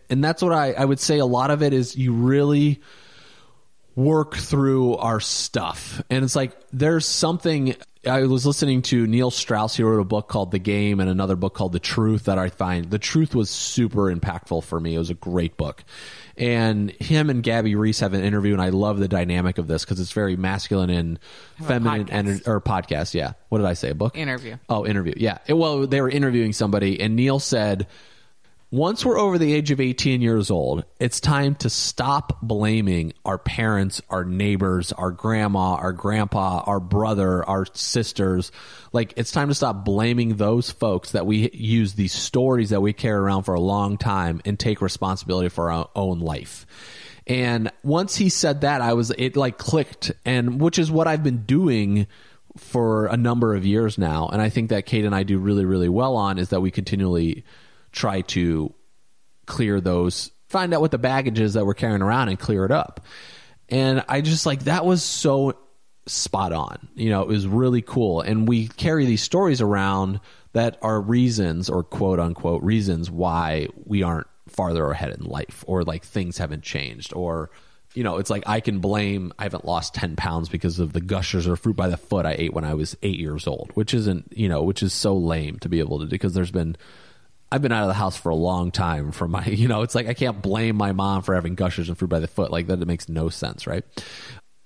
[0.10, 2.82] And that's what I, I would say a lot of it is you really
[3.96, 6.02] work through our stuff.
[6.10, 9.76] And it's like there's something I was listening to Neil Strauss.
[9.76, 12.50] He wrote a book called The Game and another book called The Truth that I
[12.50, 14.96] find The Truth was super impactful for me.
[14.96, 15.84] It was a great book.
[16.38, 19.86] And him and Gabby Reece have an interview, and I love the dynamic of this
[19.86, 21.20] because it's very masculine and
[21.66, 22.12] feminine podcast.
[22.14, 23.14] energy or podcast.
[23.14, 23.34] Yeah.
[23.50, 23.92] What did I say?
[23.92, 24.18] A book?
[24.18, 24.58] Interview.
[24.68, 25.14] Oh, interview.
[25.16, 25.38] Yeah.
[25.48, 27.88] It- well, they were interviewing somebody, and Neil said,
[28.76, 33.38] once we're over the age of 18 years old, it's time to stop blaming our
[33.38, 38.52] parents, our neighbors, our grandma, our grandpa, our brother, our sisters.
[38.92, 42.92] Like, it's time to stop blaming those folks that we use these stories that we
[42.92, 46.66] carry around for a long time and take responsibility for our own life.
[47.26, 51.24] And once he said that, I was, it like clicked, and which is what I've
[51.24, 52.08] been doing
[52.58, 54.28] for a number of years now.
[54.28, 56.72] And I think that Kate and I do really, really well on is that we
[56.72, 57.46] continually
[57.96, 58.74] try to
[59.46, 62.72] clear those, find out what the baggage is that we're carrying around and clear it
[62.72, 63.06] up.
[63.70, 65.58] And I just like that was so
[66.06, 66.88] spot on.
[66.94, 68.22] You know, it was really cool.
[68.22, 70.20] And we carry these stories around
[70.54, 75.84] that are reasons or quote unquote reasons why we aren't farther ahead in life or
[75.84, 77.50] like things haven't changed or
[77.96, 81.00] you know, it's like I can blame I haven't lost 10 pounds because of the
[81.00, 83.94] gushers or fruit by the foot I ate when I was eight years old, which
[83.94, 86.76] isn't, you know, which is so lame to be able to do because there's been,
[87.52, 89.96] I've been out of the house for a long time from my, you know, it's
[89.96, 92.52] like I can't blame my mom for having gushers and fruit by the foot.
[92.52, 93.84] Like that, it makes no sense, right?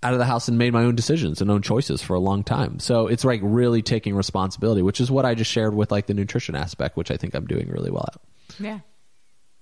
[0.02, 2.44] Out of the house and made my own decisions and own choices for a long
[2.44, 2.80] time.
[2.80, 6.14] So it's like really taking responsibility, which is what I just shared with like the
[6.14, 8.22] nutrition aspect, which I think I'm doing really well at.
[8.62, 8.80] Yeah.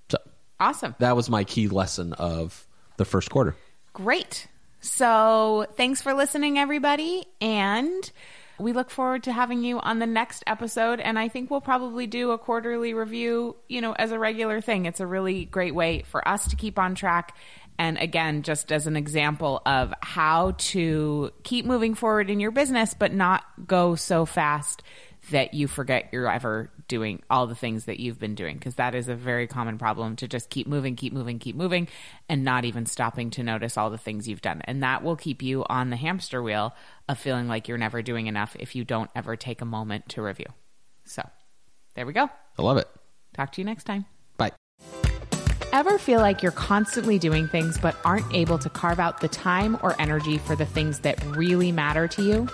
[0.10, 0.20] So
[0.60, 0.94] Awesome.
[1.00, 3.56] that was my key lesson of the first quarter.
[3.94, 4.48] Great.
[4.80, 7.26] So thanks for listening, everybody.
[7.42, 8.10] And
[8.60, 11.00] we look forward to having you on the next episode.
[11.00, 14.86] And I think we'll probably do a quarterly review, you know, as a regular thing.
[14.86, 17.36] It's a really great way for us to keep on track.
[17.80, 22.96] And again, just as an example of how to keep moving forward in your business,
[22.96, 24.82] but not go so fast
[25.32, 28.96] that you forget you're ever doing all the things that you've been doing because that
[28.96, 31.88] is a very common problem to just keep moving, keep moving, keep moving
[32.30, 34.62] and not even stopping to notice all the things you've done.
[34.66, 36.74] And that will keep you on the hamster wheel
[37.10, 40.22] of feeling like you're never doing enough if you don't ever take a moment to
[40.22, 40.48] review.
[41.04, 41.28] So,
[41.96, 42.30] there we go.
[42.58, 42.88] I love it.
[43.34, 44.06] Talk to you next time.
[44.38, 44.52] Bye.
[45.74, 49.78] Ever feel like you're constantly doing things but aren't able to carve out the time
[49.84, 52.48] or energy for the things that really matter to you?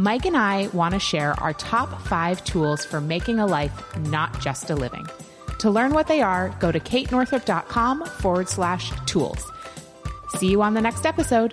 [0.00, 4.40] Mike and I want to share our top five tools for making a life, not
[4.40, 5.06] just a living.
[5.58, 9.44] To learn what they are, go to katenorthrup.com forward slash tools.
[10.38, 11.52] See you on the next episode.